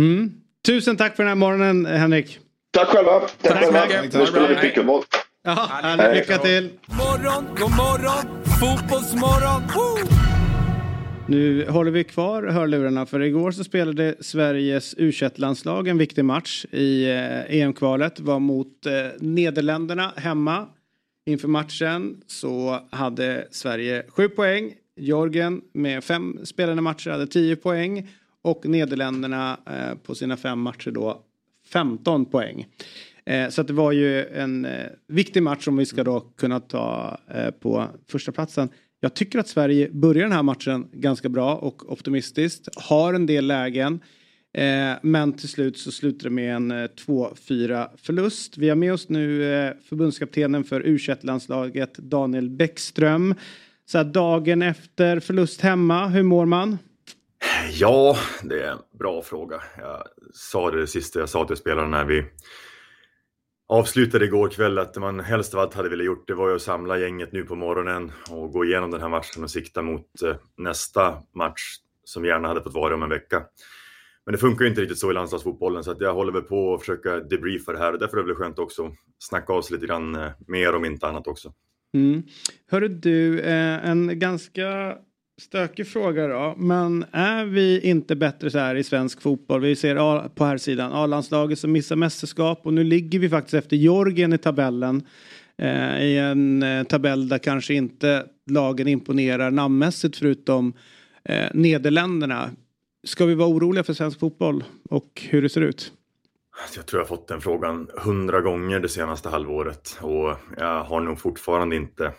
[0.00, 0.32] Mm.
[0.66, 2.38] Tusen tack för den här morgonen Henrik.
[2.70, 3.20] Tack själva.
[3.20, 4.02] Tack, Tack själva.
[4.20, 5.02] Nu spelar vi pickleball.
[5.42, 6.28] Ja, härligt.
[6.28, 6.70] lycka till.
[6.86, 9.62] Morgon, god morgon, fotbollsmorgon.
[9.74, 10.24] Woo!
[11.28, 16.64] Nu håller vi kvar hörlurarna för igår så spelade Sveriges u landslag en viktig match
[16.70, 18.20] i eh, EM-kvalet.
[18.20, 20.66] Var mot eh, Nederländerna hemma.
[21.26, 24.72] Inför matchen så hade Sverige sju poäng.
[24.96, 28.08] Georgien med fem spelade matcher hade 10 poäng.
[28.42, 31.22] Och Nederländerna eh, på sina fem matcher då
[31.72, 32.66] 15 poäng.
[33.26, 36.60] Eh, så att det var ju en eh, viktig match som vi ska då kunna
[36.60, 38.68] ta eh, på första platsen.
[39.00, 42.68] Jag tycker att Sverige börjar den här matchen ganska bra och optimistiskt.
[42.76, 44.00] Har en del lägen.
[44.54, 46.74] Eh, men till slut så slutar det med en eh,
[47.06, 48.58] 2-4 förlust.
[48.58, 53.34] Vi har med oss nu eh, förbundskaptenen för u landslaget Daniel Bäckström.
[53.86, 56.78] Så här, dagen efter förlust hemma, hur mår man?
[57.72, 59.62] Ja, det är en bra fråga.
[59.78, 60.02] Jag
[60.34, 62.24] sa det, det sista jag sa till spelarna när vi
[63.68, 66.54] avslutade igår kväll att det man helst av allt hade velat gjort det var ju
[66.54, 70.22] att samla gänget nu på morgonen och gå igenom den här matchen och sikta mot
[70.22, 71.62] eh, nästa match
[72.04, 73.42] som gärna hade fått vara om en vecka.
[74.24, 76.74] Men det funkar ju inte riktigt så i landslagsfotbollen så att jag håller väl på
[76.74, 79.62] att försöka debriefa det här och därför är det väl skönt också att snacka av
[79.62, 81.52] sig lite grann eh, mer om inte annat också.
[81.94, 82.22] Mm.
[82.70, 84.96] Hörru du, eh, en ganska
[85.40, 86.54] stökig fråga då.
[86.58, 89.60] Men är vi inte bättre så här i svensk fotboll?
[89.60, 93.76] Vi ser på här sidan A-landslaget som missar mästerskap och nu ligger vi faktiskt efter
[93.76, 95.02] Georgien i tabellen.
[95.58, 100.72] Eh, I en eh, tabell där kanske inte lagen imponerar namnmässigt förutom
[101.24, 102.50] eh, Nederländerna.
[103.06, 105.92] Ska vi vara oroliga för svensk fotboll och hur det ser ut?
[106.62, 110.84] Alltså, jag tror jag har fått den frågan hundra gånger det senaste halvåret och jag
[110.84, 112.12] har nog fortfarande inte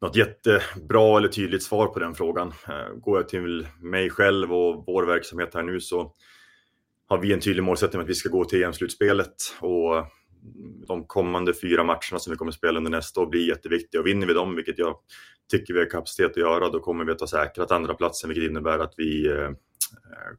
[0.00, 2.52] något jättebra eller tydligt svar på den frågan.
[2.68, 6.12] Eh, går jag till mig själv och vår verksamhet här nu så
[7.08, 10.06] har vi en tydlig målsättning att vi ska gå till EM-slutspelet och
[10.88, 14.26] de kommande fyra matcherna som vi kommer spela under nästa år blir jätteviktiga och vinner
[14.26, 14.96] vi dem, vilket jag
[15.50, 18.50] tycker vi har kapacitet att göra, då kommer vi att ha säkrat andra platsen, vilket
[18.50, 19.50] innebär att vi eh,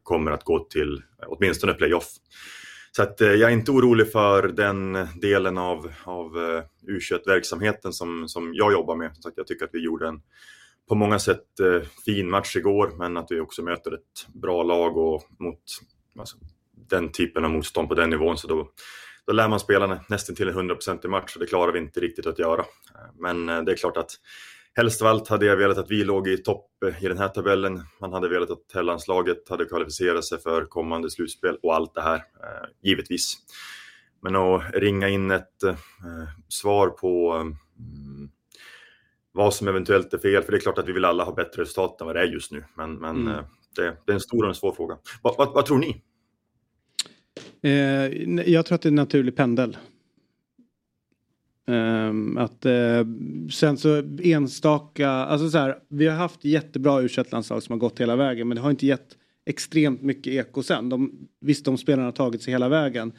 [0.02, 2.08] kommer att gå till åtminstone playoff.
[2.96, 8.28] Så att, eh, jag är inte orolig för den delen av, av eh, U21-verksamheten som,
[8.28, 9.10] som jag jobbar med.
[9.20, 10.22] Så att jag tycker att vi gjorde en
[10.88, 14.96] på många sätt eh, fin match igår, men att vi också möter ett bra lag
[14.96, 15.62] och mot
[16.18, 16.36] alltså,
[16.88, 18.38] den typen av motstånd på den nivån.
[18.38, 18.70] Så då,
[19.26, 22.00] då lär man spelarna nästan till en 100% i match och det klarar vi inte
[22.00, 22.60] riktigt att göra.
[22.60, 24.10] Eh, men det är klart att
[24.74, 26.68] Helst av allt hade jag velat att vi låg i topp
[27.00, 27.82] i den här tabellen.
[28.00, 32.16] Man hade velat att herrlandslaget hade kvalificerat sig för kommande slutspel och allt det här,
[32.16, 33.36] eh, givetvis.
[34.22, 35.74] Men att ringa in ett eh,
[36.48, 38.30] svar på mm,
[39.32, 41.62] vad som eventuellt är fel, för det är klart att vi vill alla ha bättre
[41.62, 42.64] resultat än vad det är just nu.
[42.76, 43.28] Men, men mm.
[43.28, 43.44] eh,
[43.76, 44.98] det, det, är en stor och en svår fråga.
[45.22, 46.02] Va, va, vad tror ni?
[47.62, 49.76] Eh, jag tror att det är en naturlig pendel.
[51.66, 53.06] Um, att, uh,
[53.50, 58.00] sen så enstaka, alltså så här, vi har haft jättebra u landslag som har gått
[58.00, 60.88] hela vägen men det har inte gett extremt mycket eko sen.
[60.88, 63.12] De, visst, de spelarna har tagit sig hela vägen.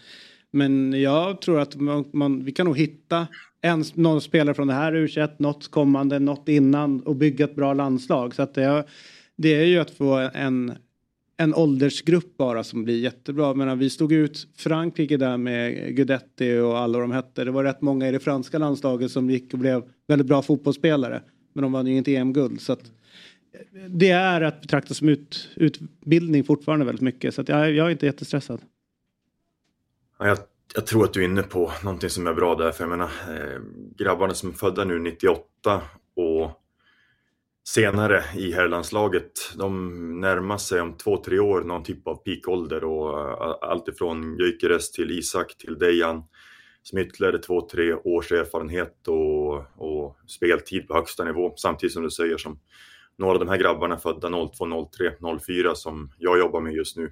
[0.52, 3.28] Men jag tror att man, man, vi kan nog hitta
[3.62, 7.74] en, någon spelare från det här u något kommande, något innan och bygga ett bra
[7.74, 8.36] landslag.
[8.36, 8.86] Så att det,
[9.36, 10.74] det är ju att få en,
[11.38, 13.54] en åldersgrupp bara som blir jättebra.
[13.54, 17.44] Men vi stod ut Frankrike där med Gudetti och alla de hette.
[17.44, 21.22] Det var rätt många i det franska landslaget som gick och blev väldigt bra fotbollsspelare.
[21.54, 22.62] Men de vann ju inte EM-guld.
[22.62, 22.92] Så att
[23.54, 27.36] eh, det är att betrakta som ut, utbildning fortfarande väldigt mycket.
[27.36, 28.62] Så att jag, jag är inte jättestressad.
[30.20, 30.38] Ja, jag,
[30.76, 32.72] jag, tror att du är inne på någonting som är bra där.
[32.72, 33.62] För jag menar, eh,
[33.98, 35.82] grabbarna som är födda nu 98
[36.16, 36.62] och
[37.64, 39.32] senare i herrlandslaget.
[39.57, 44.38] De närmar sig om två, tre år någon typ av peakålder och eh, allt ifrån
[44.38, 46.24] Gyökeres till Isak till Dejan
[46.84, 51.53] som ytterligare två, tre års erfarenhet och, och speltid på högsta nivå.
[51.57, 52.59] Samtidigt som du säger som
[53.18, 57.11] några av de här grabbarna födda 02, 03, 04 som jag jobbar med just nu.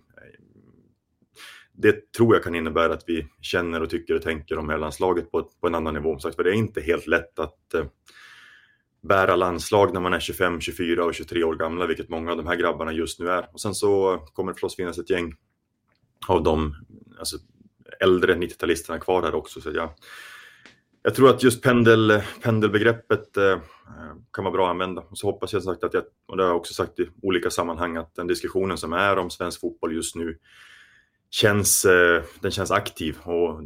[1.74, 5.44] Det tror jag kan innebära att vi känner och tycker och tänker om herrlandslaget på,
[5.62, 6.20] på en annan nivå.
[6.20, 7.86] Sagt, för det är inte helt lätt att eh,
[9.02, 12.48] bära landslag när man är 25, 24 och 23 år gamla, vilket många av de
[12.48, 13.50] här grabbarna just nu är.
[13.54, 15.34] Och sen så kommer det förstås finnas ett gäng
[16.28, 16.76] av de
[17.20, 17.38] alltså,
[18.00, 19.62] äldre 90-talisterna kvar här också.
[19.62, 19.90] Så jag,
[21.04, 23.60] jag tror att just pendel, pendelbegreppet eh,
[24.34, 25.02] kan vara bra att använda.
[25.02, 27.50] Och så hoppas jag sagt att jag, och det har jag också sagt i olika
[27.50, 30.38] sammanhang, att den diskussionen som är om svensk fotboll just nu
[31.30, 33.18] känns, eh, den känns aktiv.
[33.24, 33.62] Och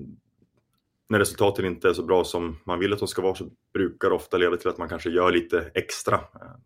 [1.10, 4.10] när resultaten inte är så bra som man vill att de ska vara så brukar
[4.10, 6.20] det ofta leda till att man kanske gör lite extra.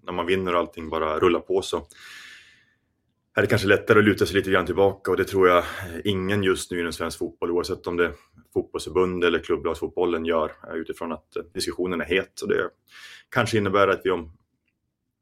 [0.04, 1.88] När man vinner och allting bara rullar på så
[3.36, 5.64] är det kanske lättare att luta sig lite grann tillbaka och det tror jag
[6.04, 8.14] ingen just nu inom svensk fotboll, oavsett om det är
[8.54, 12.42] fotbollsförbund eller klubblagsfotbollen gör eh, utifrån att eh, diskussionen är het.
[12.42, 12.70] Och det
[13.30, 14.32] kanske innebär att vi om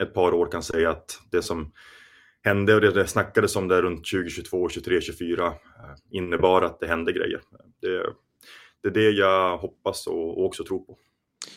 [0.04, 1.72] ett par år kan säga att det som
[2.44, 5.54] hände och det, det snackades om där runt 2022, 23, 24
[6.12, 7.42] innebar att det hände grejer.
[7.82, 8.14] Det,
[8.90, 10.98] det är det jag hoppas och, och också tror på.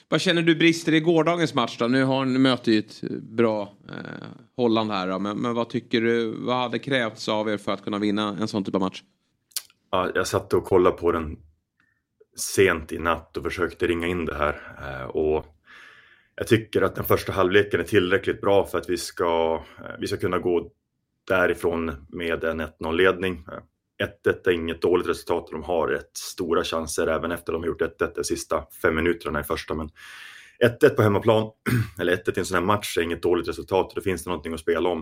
[0.09, 1.87] Vad känner du brister i gårdagens match då?
[1.87, 6.35] Nu har möter ju ett bra eh, Holland här då, men, men, vad tycker du,
[6.39, 9.03] vad hade krävts av er för att kunna vinna en sån typ av match?
[9.91, 11.39] Ja, jag satt och kollade på den
[12.37, 14.77] sent i natt och försökte ringa in det här.
[14.79, 15.47] Eh, och
[16.35, 20.07] jag tycker att den första halvleken är tillräckligt bra för att vi ska, eh, vi
[20.07, 20.71] ska kunna gå
[21.29, 23.45] därifrån med en 1-0-ledning.
[24.01, 27.83] 1-1 är inget dåligt resultat de har rätt stora chanser även efter de har gjort
[27.83, 29.75] 1-1 de sista fem minuterna i första.
[29.75, 29.91] Men
[30.65, 31.51] 1-1 på hemmaplan,
[32.01, 33.93] eller 1-1 i en sån här match är inget dåligt resultat.
[33.95, 34.99] Då finns det någonting att spela om.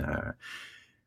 [0.00, 0.30] Eh,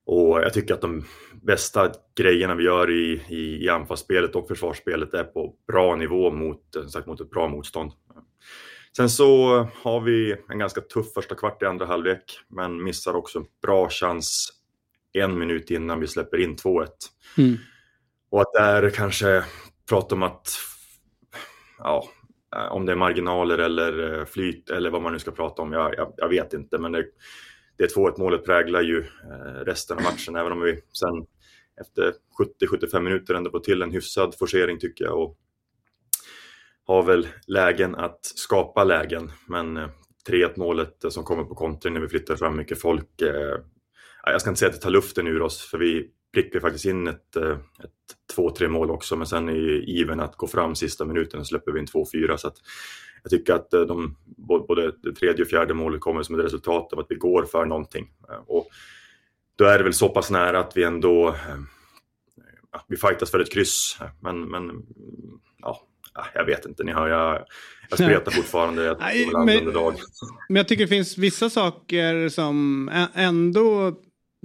[0.05, 5.13] och jag tycker att de bästa grejerna vi gör i, i, i anfallsspelet och försvarsspelet
[5.13, 6.61] är på bra nivå mot,
[6.91, 7.91] sagt, mot ett bra motstånd.
[8.97, 13.39] Sen så har vi en ganska tuff första kvart i andra halvlek, men missar också
[13.39, 14.49] en bra chans
[15.22, 16.88] en minut innan vi släpper in 2-1.
[17.38, 17.55] Mm.
[18.30, 19.43] Och att där kanske
[19.89, 20.47] prata om att,
[21.78, 22.09] ja,
[22.72, 25.95] om det är marginaler eller eh, flyt eller vad man nu ska prata om, jag,
[25.95, 26.78] jag, jag vet inte.
[26.78, 27.05] Men det,
[27.78, 31.26] det 2-1 målet präglar ju eh, resten av matchen, även om vi sen
[31.82, 32.13] efter
[32.72, 35.20] 70-75 minuter ändå får till en hyfsad forcering tycker jag.
[35.20, 35.38] Och
[36.88, 42.01] har väl lägen att skapa lägen, men 3-1 eh, målet som kommer på kontring när
[42.01, 43.22] vi flyttar fram mycket folk
[44.26, 47.07] jag ska inte säga att det tar luften ur oss, för vi prickar faktiskt in
[47.07, 47.51] ett, eh,
[47.84, 49.53] ett 2-3 mål också, men sen är
[49.89, 52.38] given att gå fram sista minuten och släpper vi in 2-4.
[52.38, 52.57] Så att
[53.23, 54.17] jag tycker att eh, de,
[54.67, 57.65] både det tredje och fjärde målet kommer som ett resultat av att vi går för
[57.65, 58.11] någonting.
[58.30, 58.67] Eh, och
[59.55, 61.36] då är det väl så pass nära att vi ändå
[62.88, 64.71] vi fightas för ett kryss, men, men
[65.61, 65.88] ja,
[66.34, 67.45] jag vet inte, ni hör, jag,
[67.89, 68.84] jag spretar fortfarande.
[68.84, 69.73] Jag Nej, men,
[70.49, 73.95] men jag tycker det finns vissa saker som ändå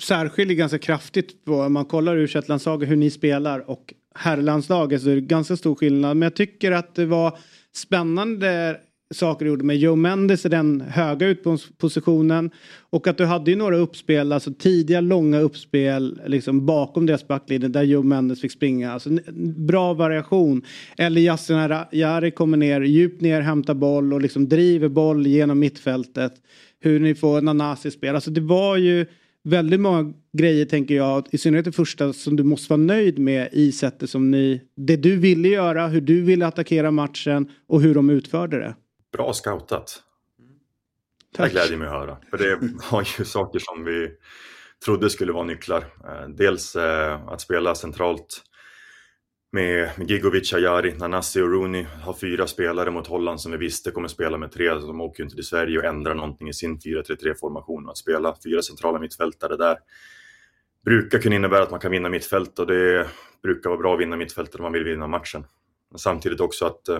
[0.02, 5.10] särskiljer ganska kraftigt på om man kollar ur landslaget hur ni spelar och herrlandslaget så
[5.10, 6.16] är det ganska stor skillnad.
[6.16, 7.38] Men jag tycker att det var
[7.74, 8.76] spännande
[9.14, 12.50] saker du gjorde med Joe Mendes i den höga utgångspositionen.
[12.90, 17.68] Och att du hade ju några uppspel, alltså tidiga långa uppspel liksom bakom deras backlinje
[17.68, 18.92] där Joe Mendes fick springa.
[18.92, 19.10] Alltså
[19.56, 20.62] bra variation.
[20.98, 21.56] Eller Yasin
[21.92, 26.32] Jari kommer ner, djupt ner, hämtar boll och liksom driver boll genom mittfältet.
[26.80, 28.14] Hur ni får Nanasi spel.
[28.14, 29.06] Alltså det var ju
[29.44, 33.48] väldigt många grejer tänker jag, i synnerhet det första som du måste vara nöjd med
[33.52, 37.94] i sättet som ni, det du ville göra, hur du ville attackera matchen och hur
[37.94, 38.76] de utförde det.
[39.12, 40.02] Bra scoutat.
[41.36, 41.46] Tack.
[41.46, 42.18] Det gläder mig att höra.
[42.30, 42.58] För det
[42.90, 44.08] var ju saker som vi
[44.84, 45.80] trodde skulle vara nycklar.
[45.80, 48.42] Eh, dels eh, att spela centralt
[49.52, 54.08] med Gigovic, Ajari, Nanasi och Rooney har fyra spelare mot Holland som vi visste kommer
[54.08, 54.68] spela med tre.
[54.68, 57.88] De åker ju inte till Sverige och ändrar någonting i sin 4-3-3-formation.
[57.90, 59.78] Att spela fyra centrala mittfältare där
[60.84, 63.06] brukar kunna innebära att man kan vinna mittfält och det
[63.42, 65.44] brukar vara bra att vinna mittfältet om man vill vinna matchen.
[65.90, 66.98] Men samtidigt också att uh,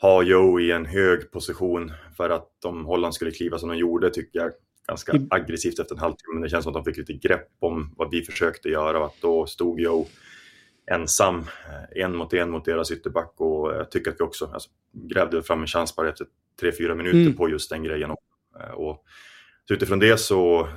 [0.00, 4.10] ha Joe i en hög position för att om Holland skulle kliva som de gjorde
[4.10, 4.52] tycker jag
[4.88, 6.34] ganska aggressivt efter en halvtimme.
[6.34, 9.06] Men det känns som att de fick lite grepp om vad vi försökte göra och
[9.06, 10.06] att då stod Joe
[10.90, 14.70] ensam eh, en mot en mot deras ytterback och jag tycker att vi också alltså,
[14.92, 16.26] grävde fram en chans bara efter
[16.62, 17.36] 3-4 minuter mm.
[17.36, 18.10] på just den grejen.
[18.60, 19.04] Eh, och,
[19.68, 20.68] så utifrån det så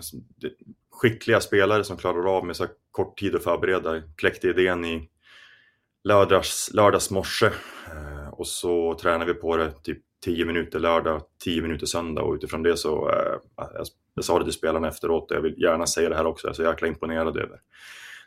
[0.92, 5.10] skickliga spelare som klarar av med så kort tid att förbereda kläckte idén i
[6.04, 7.46] lördags, lördags morse
[7.92, 12.34] eh, och så tränade vi på det typ 10 minuter lördag, 10 minuter söndag och
[12.34, 13.12] utifrån det så,
[14.16, 16.52] jag sa det till spelarna efteråt och jag vill gärna säga det här också, jag
[16.52, 17.60] är så jäkla imponerad över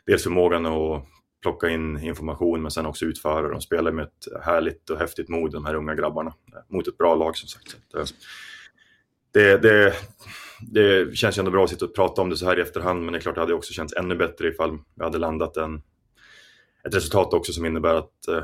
[0.05, 1.05] dels förmågan att
[1.41, 3.49] plocka in information men sen också utföra.
[3.49, 6.33] De spelar med ett härligt och häftigt mod, de här unga grabbarna,
[6.67, 7.77] mot ett bra lag som sagt.
[7.95, 8.05] Eh,
[9.31, 9.93] det, det,
[10.61, 13.03] det känns ju ändå bra att sitta och prata om det så här i efterhand,
[13.03, 15.81] men det är klart det hade också känts ännu bättre ifall vi hade landat en,
[16.87, 18.43] ett resultat också som innebär att uh,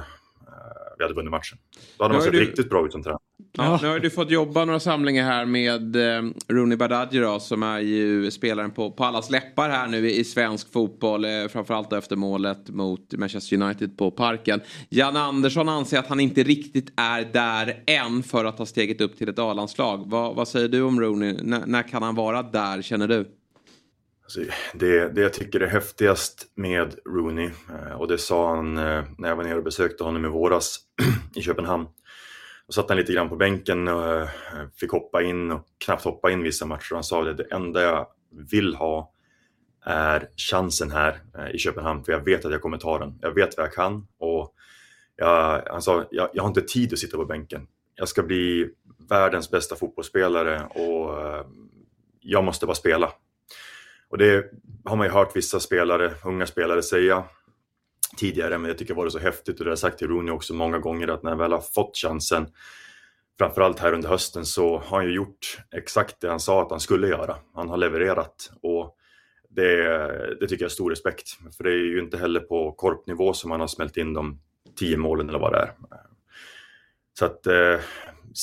[0.97, 1.57] vi hade vunnit matchen.
[1.97, 2.39] Då hade man sett du...
[2.39, 3.19] riktigt bra ut som tränare.
[3.57, 7.63] Ja, nu har du fått jobba några samlingar här med eh, Rooney Badaji då, som
[7.63, 11.25] är ju spelaren på, på allas läppar här nu i, i svensk fotboll.
[11.25, 14.61] Eh, framförallt efter målet mot Manchester United på Parken.
[14.89, 19.17] Jan Andersson anser att han inte riktigt är där än för att ha steget upp
[19.17, 20.03] till ett A-landslag.
[20.05, 21.29] Vad, vad säger du om Rooney?
[21.29, 23.31] N när kan han vara där, känner du?
[24.23, 24.39] Alltså,
[24.73, 29.29] det, det jag tycker är häftigast med Rooney, eh, och det sa han eh, när
[29.29, 30.79] jag var nere och besökte honom i våras
[31.35, 31.85] i Köpenhamn.
[32.67, 34.27] Då satt han lite grann på bänken och
[34.75, 36.93] fick hoppa in och knappt hoppa in vissa matcher.
[36.93, 38.07] Han sa att det enda jag
[38.51, 39.11] vill ha
[39.85, 43.19] är chansen här eh, i Köpenhamn för jag vet att jag kommer ta den.
[43.21, 44.53] Jag vet vad jag kan och
[45.15, 47.67] jag, han sa, jag, jag har inte tid att sitta på bänken.
[47.95, 48.69] Jag ska bli
[49.09, 51.45] världens bästa fotbollsspelare och eh,
[52.19, 53.11] jag måste bara spela.
[54.09, 54.51] Och det
[54.85, 57.23] har man ju hört vissa spelare, unga spelare säga
[58.17, 60.31] tidigare, men jag tycker det var så häftigt och det har jag sagt till Rooney
[60.31, 62.47] också många gånger att när han väl har fått chansen,
[63.37, 66.79] framförallt här under hösten, så har han ju gjort exakt det han sa att han
[66.79, 67.35] skulle göra.
[67.53, 68.97] Han har levererat och
[69.49, 71.29] det, det tycker jag är stor respekt.
[71.57, 74.39] För det är ju inte heller på korpnivå som han har smält in de
[74.75, 75.71] tio målen eller vad det är.
[77.19, 77.79] Så att eh,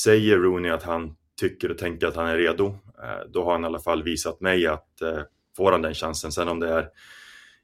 [0.03, 2.65] säger Rooney att han tycker och tänker att han är redo,
[3.03, 5.21] eh, då har han i alla fall visat mig att eh,
[5.57, 6.89] får han den chansen, sen om det är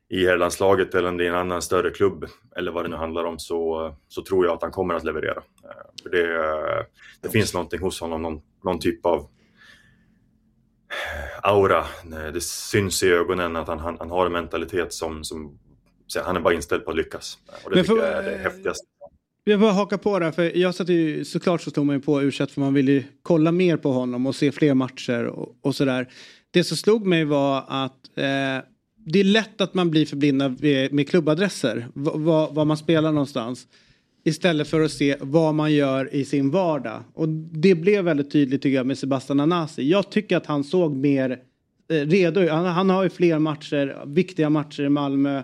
[0.09, 3.95] i herrlandslaget eller är en annan större klubb eller vad det nu handlar om så,
[4.07, 5.43] så tror jag att han kommer att leverera.
[5.63, 6.85] Eh, för det,
[7.21, 9.29] det finns någonting hos honom, någon, någon typ av
[11.43, 11.85] aura.
[12.33, 15.59] Det syns i ögonen att han, han, han har en mentalitet som, som
[16.23, 17.37] han är bara inställd på att lyckas.
[17.63, 18.85] Och det Men tycker jag är det häftigaste.
[19.43, 22.21] Jag bara haka på där, för jag satt ju, såklart så stod man ju på
[22.21, 25.75] u för man ville ju kolla mer på honom och se fler matcher och, och
[25.75, 26.09] sådär.
[26.51, 28.68] Det som slog mig var att eh,
[29.11, 33.67] det är lätt att man blir förblindad med, med klubbadresser, var man spelar någonstans.
[34.23, 37.03] Istället för att se vad man gör i sin vardag.
[37.13, 39.89] Och det blev väldigt tydligt tycker jag med Sebastian Anasi.
[39.89, 41.39] Jag tycker att han såg mer
[41.89, 42.49] eh, redo ut.
[42.49, 45.37] han, han har ju fler matcher, viktiga matcher i Malmö.
[45.37, 45.43] Eh,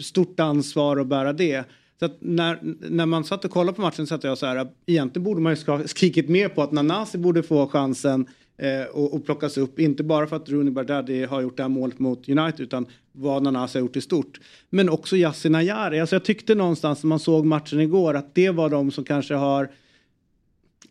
[0.00, 1.64] stort ansvar att bära det.
[1.98, 2.58] Så att när,
[2.90, 5.88] när man satt och kollade på matchen satt jag så här, egentligen borde man ju
[5.88, 8.26] skrikit mer på att Nanasi borde få chansen
[8.58, 9.78] eh, och, och plockas upp.
[9.78, 13.42] Inte bara för att Rooney Bardghji har gjort det här målet mot United utan vad
[13.42, 14.40] Nanasi har gjort i stort.
[14.70, 16.00] Men också Yasin Ayari.
[16.00, 19.34] Alltså jag tyckte någonstans när man såg matchen igår att det var de som kanske
[19.34, 19.70] har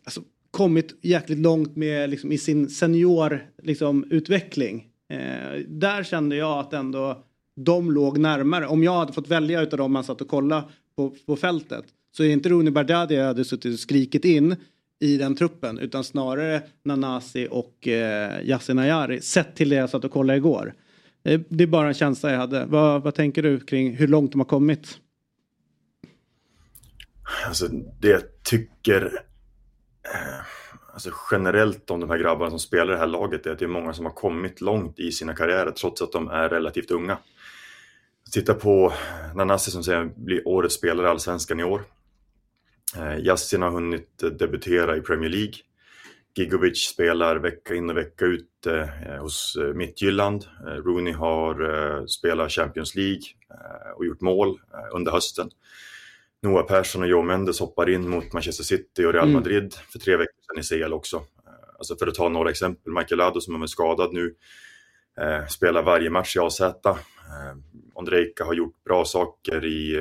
[0.04, 3.62] alltså, kommit jäkligt långt med, liksom, i sin seniorutveckling.
[3.62, 4.86] liksom, utveckling.
[5.08, 7.22] Eh, där kände jag att ändå
[7.56, 8.66] de låg närmare.
[8.66, 10.64] Om jag hade fått välja utav dem man satt och kollade
[10.96, 11.84] på, på fältet
[12.16, 14.56] så är det inte Rooney Bardadi jag hade suttit och skrikit in
[15.00, 20.04] i den truppen utan snarare Nanasi och eh, Yasin Ayari sett till det jag satt
[20.04, 20.74] och kollade igår.
[21.24, 22.64] Eh, det är bara en känsla jag hade.
[22.64, 24.98] Vad, vad tänker du kring hur långt de har kommit?
[27.46, 27.68] Alltså
[28.00, 29.04] det jag tycker
[30.14, 30.46] eh,
[30.92, 33.64] alltså generellt om de här grabbarna som spelar i det här laget är att det
[33.64, 37.18] är många som har kommit långt i sina karriärer trots att de är relativt unga.
[38.32, 38.92] Titta på
[39.34, 41.82] Nanasi som säger blir årets spelare i Allsvenskan i år.
[42.94, 45.54] Eh, Yassin har hunnit eh, debutera i Premier League.
[46.34, 50.44] Gigovic spelar vecka in och vecka ut eh, hos Midtjylland.
[50.64, 53.22] Rooney har spelat Champions League
[53.96, 54.60] och gjort mål
[54.92, 55.50] under hösten.
[56.42, 59.34] Noah Persson och Joe Mendes hoppar in mot Manchester City och Real Mm.
[59.34, 61.22] Madrid för tre veckor sedan i CL också.
[61.78, 64.34] Alltså för att ta några exempel, Michael Lado som är skadad nu,
[65.48, 66.60] spelar varje match i AZ.
[66.60, 67.56] Eh,
[67.94, 69.96] Ondrejka har gjort bra saker i,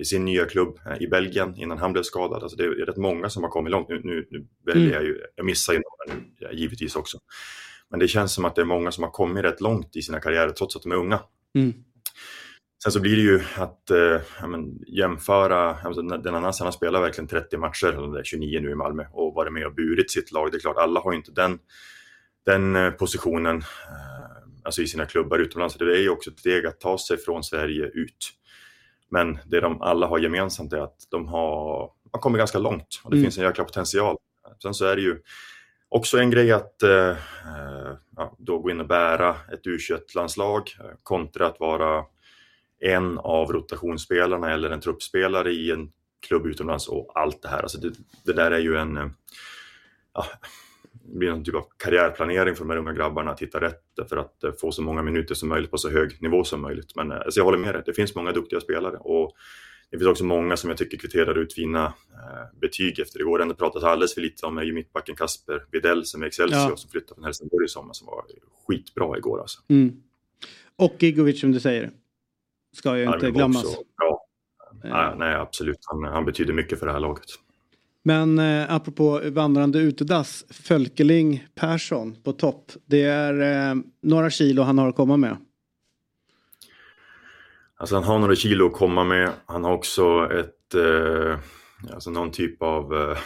[0.00, 2.42] i sin nya klubb eh, i Belgien innan han blev skadad.
[2.42, 3.88] Alltså det är rätt många som har kommit långt.
[3.88, 4.94] Nu, nu, nu väljer Mm.
[4.94, 7.18] jag ju, jag missar ju några nu, givetvis också.
[7.90, 10.20] Men det känns som att det är många som har kommit rätt långt i sina
[10.20, 11.20] karriärer trots att de är unga.
[11.58, 11.72] Mm.
[12.82, 17.02] Sen så blir det ju att eh, men, jämföra, alltså, den annan han har spelat
[17.02, 20.10] verkligen 30 matcher, eller det är 29 nu i Malmö, och varit med och burit
[20.10, 20.52] sitt lag.
[20.52, 21.58] Det är klart, alla har ju inte den,
[22.46, 23.64] den eh, positionen eh,
[24.64, 25.74] alltså i sina klubbar utomlands.
[25.74, 28.30] Så Det är ju också ett steg att ta sig från Sverige ut.
[29.10, 33.10] Men det de alla har gemensamt är att de har, har kommit ganska långt och
[33.10, 33.24] det Mm.
[33.24, 34.16] finns en jäkla potential.
[34.62, 35.22] Sen så är det ju
[35.88, 40.90] också en grej att eh, eh, ja, då gå in och bära ett U21-landslag eh,
[41.02, 42.04] kontra att vara
[42.80, 45.92] en av rotationsspelarna eller en truppspelare i en
[46.26, 47.62] klubb utomlands och allt det här.
[47.62, 47.92] Alltså det,
[48.24, 49.06] det där är ju en, eh,
[50.14, 50.26] ja,
[51.04, 54.44] blir någon typ av karriärplanering för de här unga grabbarna att hitta rätt för att
[54.44, 56.96] eh, få så många minuter som möjligt på så hög nivå som möjligt.
[56.96, 59.32] Men eh, alltså jag håller med dig, det finns många duktiga spelare och
[59.90, 63.38] det finns också många som jag tycker kvitterar ut fina eh, betyg efter igår.
[63.38, 66.76] Det pratas alldeles för lite om är ju mittbacken Kasper Videll som är Excelsior Ja.
[66.76, 68.24] som flyttade från Helsingborg i sommar som var
[68.66, 69.60] skitbra igår alltså.
[69.68, 70.02] Mm.
[70.76, 71.90] Och Gigovic som du säger.
[72.72, 73.76] Ska ju inte glömmas.
[74.82, 75.78] Nej, nej, absolut.
[75.86, 77.24] Han, han betyder mycket för det här laget.
[78.06, 82.72] Men eh, apropå vandrande utedass, Fölkeling Persson på topp.
[82.86, 83.40] Det är
[83.70, 85.36] eh, några kilo han har att komma med.
[87.76, 89.30] Alltså han har några kilo att komma med.
[89.46, 91.38] Han har också ett, eh,
[91.92, 93.18] alltså någon typ av eh,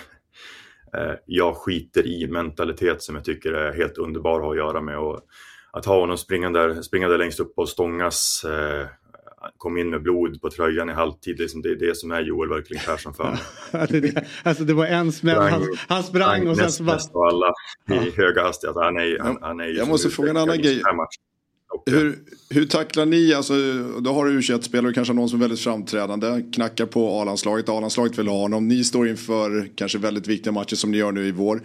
[1.00, 4.80] eh jag skiter i mentalitet som jag tycker är helt underbar att ha att göra
[4.80, 4.98] med.
[4.98, 5.20] Och
[5.72, 8.86] att ha honom springa där, springa där längst upp och stångas, eh,
[9.56, 12.10] kom in med blod på tröjan i halvtid, det är, som, det, är det som
[12.10, 13.38] är Joel verkligen Persson för mig.
[14.42, 16.96] alltså, det, det var en smäll, han, han sprang och sen näst så bara...
[16.96, 17.54] av alla
[18.06, 18.80] i höga hastigheter.
[18.80, 20.82] Han är, han, han är Jag måste fråga en annan grej.
[20.84, 21.22] här matchen.
[21.86, 22.18] Hur,
[22.50, 23.54] hur tacklar ni, alltså,
[24.00, 28.18] då har du u spelare kanske någon som är väldigt framträdande, knackar på A-landslaget, A-landslaget
[28.18, 31.32] vill ha honom, ni står inför kanske väldigt viktiga matcher som ni gör nu i
[31.32, 31.62] vår.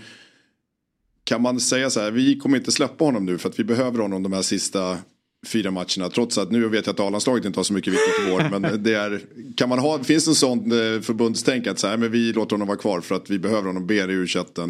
[1.24, 4.00] Kan man säga så här, vi kommer inte släppa honom nu för att vi behöver
[4.00, 4.98] honom de här sista
[5.46, 6.10] fyra matcherna.
[6.10, 8.60] Trots att nu vet jag att A-landslaget inte har så mycket viktigt i vår.
[8.60, 9.22] men det är,
[9.58, 12.52] kan man ha, finns det en sån eh, förbundstänk att så här, men vi låter
[12.52, 14.28] honom vara kvar för att vi behöver honom mer i u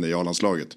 [0.07, 0.67] i A-landslaget?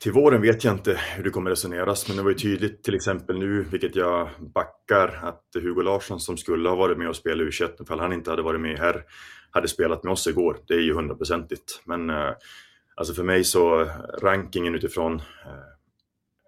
[0.00, 2.94] Till våren vet jag inte hur det kommer resoneras, men det var ju tydligt till
[2.94, 7.60] exempel nu, vilket jag backar, att Hugo Larsson som skulle ha varit med och spelat
[7.60, 9.02] u ifall han inte hade varit med här,
[9.50, 10.56] hade spelat med oss igår.
[10.66, 11.80] Det är ju hundraprocentigt.
[11.84, 12.30] Men eh,
[12.94, 13.90] alltså för mig så
[14.22, 15.22] rankingen utifrån eh,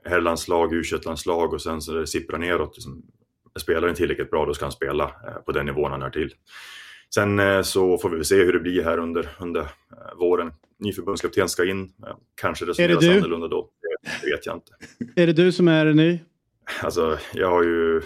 [0.04, 2.76] herrlandslag, u landslag och sen så det sipprar neråt.
[2.76, 3.02] Liksom,
[3.54, 6.34] är spelaren tillräckligt bra, då ska han spela eh, på den nivån han är till.
[7.14, 10.52] Sen eh, så får vi väl se hur det blir här under, under eh, våren.
[10.78, 11.92] Ny förbundskapten ska in.
[12.40, 13.68] Kanske resoneras annorlunda då.
[14.22, 14.72] Det vet jag inte.
[15.22, 16.20] Är det du som är ny?
[16.82, 18.02] Alltså, jag har ju...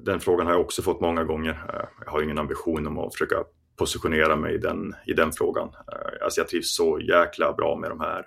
[0.00, 1.88] Den frågan har jag också fått många gånger.
[2.04, 3.36] Jag har ingen ambition om att försöka
[3.78, 5.68] positionera mig i den, i den frågan.
[6.22, 8.26] Alltså jag trivs så jäkla bra med de här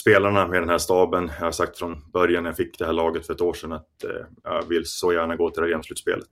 [0.00, 1.30] spelarna, med den här staben.
[1.38, 3.72] Jag har sagt från början när jag fick det här laget för ett år sedan
[3.72, 4.04] att
[4.42, 6.28] jag vill så gärna gå till det här slutspelet.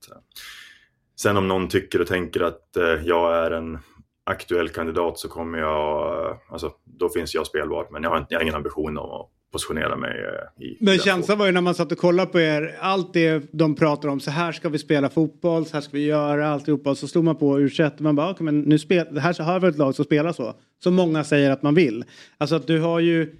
[1.16, 3.78] Sen om någon tycker och tänker att eh, jag är en
[4.24, 7.88] aktuell kandidat så kommer jag, eh, alltså då finns jag spelbar.
[7.90, 10.76] Men jag har, jag har ingen ambition om att positionera mig eh, i...
[10.80, 14.08] Men känslan var ju när man satt och kollade på er, allt det de pratar
[14.08, 16.90] om, så här ska vi spela fotboll, så här ska vi göra alltihopa.
[16.90, 19.68] Och så stod man på och man bara, okay, men nu spel, här har vi
[19.68, 20.54] ett lag som spelar så.
[20.82, 22.04] Som många säger att man vill.
[22.38, 23.36] Alltså att du har ju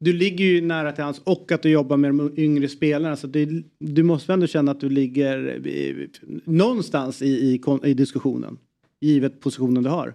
[0.00, 3.16] du ligger ju nära till hans och att du jobbar med de yngre spelarna.
[3.16, 3.48] Så det,
[3.78, 6.10] du måste ändå känna att du ligger i,
[6.44, 8.58] någonstans i, i, i, diskussionen.
[9.00, 10.14] Givet positionen du har.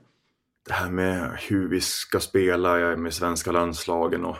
[0.67, 4.37] Det här med hur vi ska spela med svenska landslagen och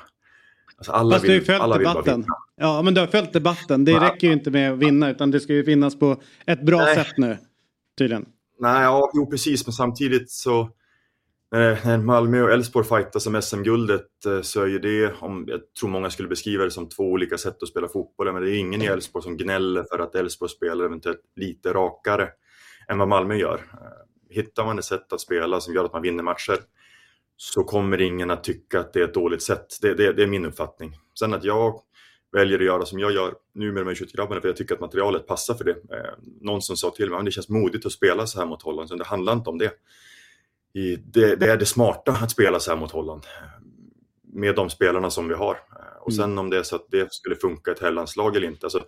[0.78, 2.26] alltså alla Fast vill, du har ju följt debatten.
[2.56, 3.86] Ja men du har följt debatten.
[3.86, 4.10] Det Nej.
[4.10, 6.96] räcker ju inte med att vinna utan det ska ju finnas på ett bra Nej.
[6.96, 7.38] sätt nu.
[7.98, 8.26] Tydligen.
[8.60, 10.70] Nej, ja, jo precis men samtidigt så
[11.54, 15.90] när Malmö och Elfsborg fightas om SM-guldet eh, så är ju det, om, jag tror
[15.90, 18.82] många skulle beskriva det som två olika sätt att spela fotboll, men det är ingen
[18.82, 22.30] i Elfsborg som gnäller för att Elfsborg spelar eventuellt lite rakare
[22.88, 23.56] än vad Malmö gör.
[23.56, 26.58] Eh, hittar man ett sätt att spela som gör att man vinner matcher
[27.38, 29.68] så kommer ingen att tycka att det är ett dåligt sätt.
[29.82, 30.96] Det, det, det är min uppfattning.
[31.20, 31.80] Sen att jag
[32.32, 34.82] väljer att göra som jag gör nu med de här 21-grabbarna för jag tycker att
[34.82, 35.72] materialet passar för det.
[35.72, 38.62] Eh, någon som sa till mig att det känns modigt att spela så här mot
[38.62, 39.72] Holland, så det handlar inte om det
[40.74, 43.26] i, det, det, är det smarta att spela så här mot Holland.
[44.34, 45.58] Med de spelarna som vi har.
[46.02, 46.38] Och sen mm.
[46.38, 48.66] om det är så att det skulle funka ett herrlandslag eller inte.
[48.66, 48.86] Alltså,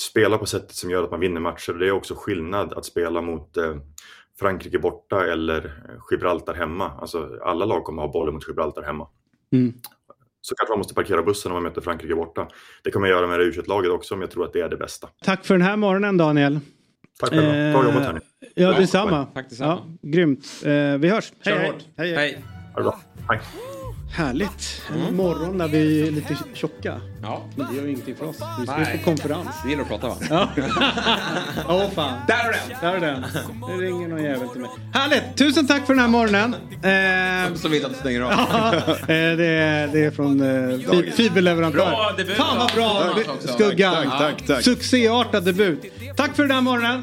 [0.00, 1.72] spela på sättet som gör att man vinner matcher.
[1.72, 3.76] Det är också skillnad att spela mot eh,
[4.38, 6.90] Frankrike borta eller Gibraltar hemma.
[7.00, 9.08] Alltså, alla lag kommer ha bollen mot Gibraltar hemma.
[9.52, 9.72] Mm.
[10.40, 12.48] Så kanske man måste parkera bussen om man möter Frankrike borta.
[12.84, 14.68] Det kan man göra med det u laget också, men jag tror att det är
[14.68, 15.08] det bästa.
[15.24, 16.60] Tack för den här morgonen Daniel.
[17.20, 17.80] Tack själva.
[17.80, 18.20] Bra jobbat hörni.
[18.54, 19.26] Ja, detsamma.
[19.34, 19.80] Tack detsamma.
[20.02, 20.46] Ja, grymt.
[20.64, 21.32] Eh, vi hörs.
[21.44, 21.84] Kör hej, hårt.
[21.96, 22.14] Hej.
[22.14, 22.38] hej.
[22.74, 23.00] Ha det bra.
[23.28, 23.40] Hej.
[24.12, 24.82] Härligt.
[24.94, 25.16] En mm.
[25.16, 27.00] morgon när vi är lite tjocka.
[27.22, 27.44] Ja.
[27.56, 28.36] Men det gör ingenting för oss.
[28.60, 28.98] Vi ska Nej.
[28.98, 29.48] på konferens.
[29.64, 30.16] Vi gillar att prata va?
[30.30, 30.48] Ja.
[31.68, 32.20] Åh oh, fan.
[32.28, 32.80] Där är den.
[32.80, 33.24] Där är den.
[33.68, 34.70] Nu ringer någon jävel till mig.
[34.94, 35.36] Härligt.
[35.36, 36.54] Tusen tack för den här morgonen.
[36.54, 38.32] Eh, som vill att du stänger av.
[38.32, 41.90] ja, eh, det, är, det är från eh, fiberleverantör.
[41.90, 42.36] Bra debut.
[42.36, 43.14] Fan vad bra.
[43.40, 43.94] Skuggan.
[43.94, 44.62] Tack, tack, tack.
[44.62, 45.84] Succéartad debut.
[46.16, 47.02] Tack för den här morgonen.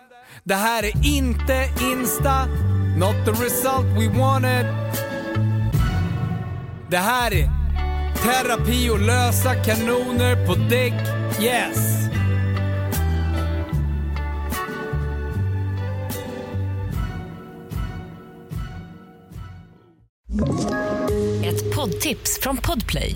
[0.43, 2.45] Det här är inte Insta,
[2.97, 4.65] not the result we wanted.
[6.89, 7.49] Det här är
[8.23, 10.93] terapi och lösa kanoner på däck,
[11.41, 12.01] yes.
[21.43, 23.15] Ett poddtips från Podplay.